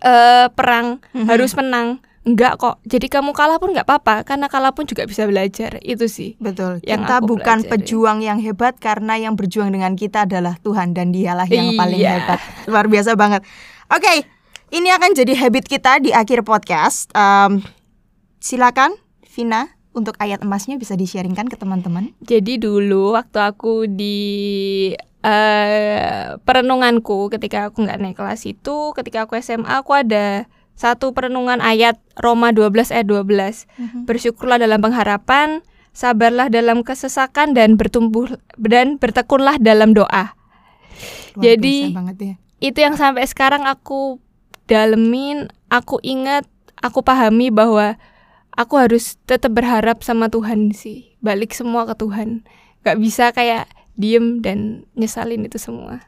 eh, 0.00 0.46
perang 0.50 0.96
Mhm. 1.12 1.26
harus 1.26 1.52
menang 1.52 2.00
enggak 2.20 2.56
kok 2.56 2.80
jadi 2.82 3.08
kamu 3.10 3.32
kalah 3.32 3.56
pun 3.56 3.72
nggak 3.72 3.84
apa-apa 3.84 4.24
karena 4.24 4.46
kalah 4.46 4.72
pun 4.72 4.84
juga 4.84 5.04
bisa 5.04 5.24
belajar 5.24 5.80
itu 5.80 6.04
sih 6.04 6.36
Betul. 6.36 6.80
yang 6.82 7.00
kita 7.02 7.20
bukan 7.22 7.64
pelajari. 7.64 7.70
pejuang 7.74 8.18
yang 8.20 8.38
hebat 8.38 8.76
karena 8.76 9.16
yang 9.16 9.36
berjuang 9.36 9.68
dengan 9.68 9.92
kita 9.92 10.24
adalah 10.24 10.56
Tuhan 10.58 10.92
dan 10.92 11.10
dialah 11.10 11.44
yang 11.46 11.72
paling 11.74 11.96
Iya. 11.98 12.12
hebat. 12.18 12.38
Luar 12.64 12.86
biasa 12.86 13.12
banget. 13.14 13.40
Oke, 13.88 14.24
ini 14.70 14.88
akan 14.88 15.12
jadi 15.12 15.32
habit 15.34 15.64
kita 15.64 15.96
di 15.98 16.12
akhir 16.12 16.44
podcast. 16.44 17.08
Em, 17.10 17.64
silakan 18.38 18.96
Vina 19.26 19.79
untuk 19.90 20.14
ayat 20.22 20.42
emasnya 20.46 20.78
bisa 20.78 20.94
di-sharingkan 20.94 21.50
ke 21.50 21.58
teman-teman. 21.58 22.14
Jadi 22.22 22.62
dulu 22.62 23.18
waktu 23.18 23.38
aku 23.42 23.90
di 23.90 24.18
eh 25.20 26.32
perenunganku 26.46 27.28
ketika 27.28 27.68
aku 27.68 27.84
nggak 27.84 27.98
naik 28.00 28.16
kelas 28.16 28.46
itu, 28.48 28.94
ketika 28.96 29.28
aku 29.28 29.36
SMA 29.42 29.82
aku 29.82 29.92
ada 29.92 30.48
satu 30.78 31.12
perenungan 31.12 31.60
ayat 31.60 32.00
Roma 32.16 32.54
12 32.56 32.88
ayat 32.94 33.04
12. 33.04 33.68
Bersyukurlah 34.08 34.56
dalam 34.56 34.80
pengharapan, 34.80 35.60
sabarlah 35.92 36.48
dalam 36.48 36.80
kesesakan 36.80 37.52
dan 37.52 37.76
bertumbuh 37.76 38.32
dan 38.56 38.96
bertekunlah 38.96 39.60
dalam 39.60 39.92
doa. 39.92 40.32
Luar 41.36 41.42
Jadi- 41.44 41.92
ya. 41.92 42.36
Itu 42.60 42.78
yang 42.84 42.96
sampai 42.96 43.24
sekarang 43.24 43.64
aku 43.64 44.20
dalemin, 44.68 45.48
aku 45.72 45.96
ingat, 46.04 46.44
aku 46.84 47.00
pahami 47.00 47.48
bahwa 47.48 47.96
aku 48.56 48.74
harus 48.78 49.18
tetap 49.26 49.52
berharap 49.54 50.02
sama 50.02 50.30
Tuhan 50.30 50.72
sih. 50.74 51.14
Balik 51.20 51.52
semua 51.52 51.86
ke 51.86 51.94
Tuhan. 51.98 52.46
Gak 52.82 52.96
bisa 52.98 53.30
kayak 53.34 53.68
diem 53.98 54.40
dan 54.40 54.88
nyesalin 54.96 55.44
itu 55.44 55.60
semua. 55.60 56.00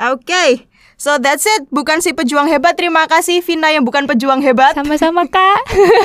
Oke. 0.00 0.68
So 0.98 1.18
that's 1.18 1.46
it. 1.46 1.66
Bukan 1.74 1.98
si 1.98 2.14
pejuang 2.14 2.46
hebat. 2.46 2.78
Terima 2.78 3.06
kasih 3.10 3.42
Vina 3.42 3.74
yang 3.74 3.82
bukan 3.82 4.06
pejuang 4.06 4.38
hebat. 4.44 4.78
Sama-sama 4.78 5.26
kak. 5.26 5.60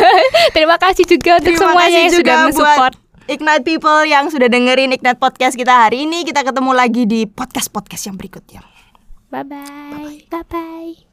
Terima 0.56 0.82
kasih 0.82 1.06
juga 1.06 1.38
untuk 1.38 1.54
Terima 1.54 1.62
semuanya 1.70 2.00
yang 2.08 2.14
juga 2.14 2.18
sudah 2.18 2.38
mensupport. 2.50 2.94
buat 2.98 3.06
Ignite 3.28 3.66
People 3.68 4.02
yang 4.08 4.32
sudah 4.32 4.48
dengerin 4.48 4.96
Ignite 4.96 5.20
Podcast 5.20 5.60
kita 5.60 5.86
hari 5.86 6.08
ini. 6.08 6.24
Kita 6.24 6.42
ketemu 6.48 6.72
lagi 6.72 7.04
di 7.04 7.28
podcast-podcast 7.28 8.10
yang 8.10 8.16
berikutnya. 8.16 8.64
Bye 9.28 9.44
bye. 9.44 10.24
Bye 10.32 10.46
bye. 10.48 11.07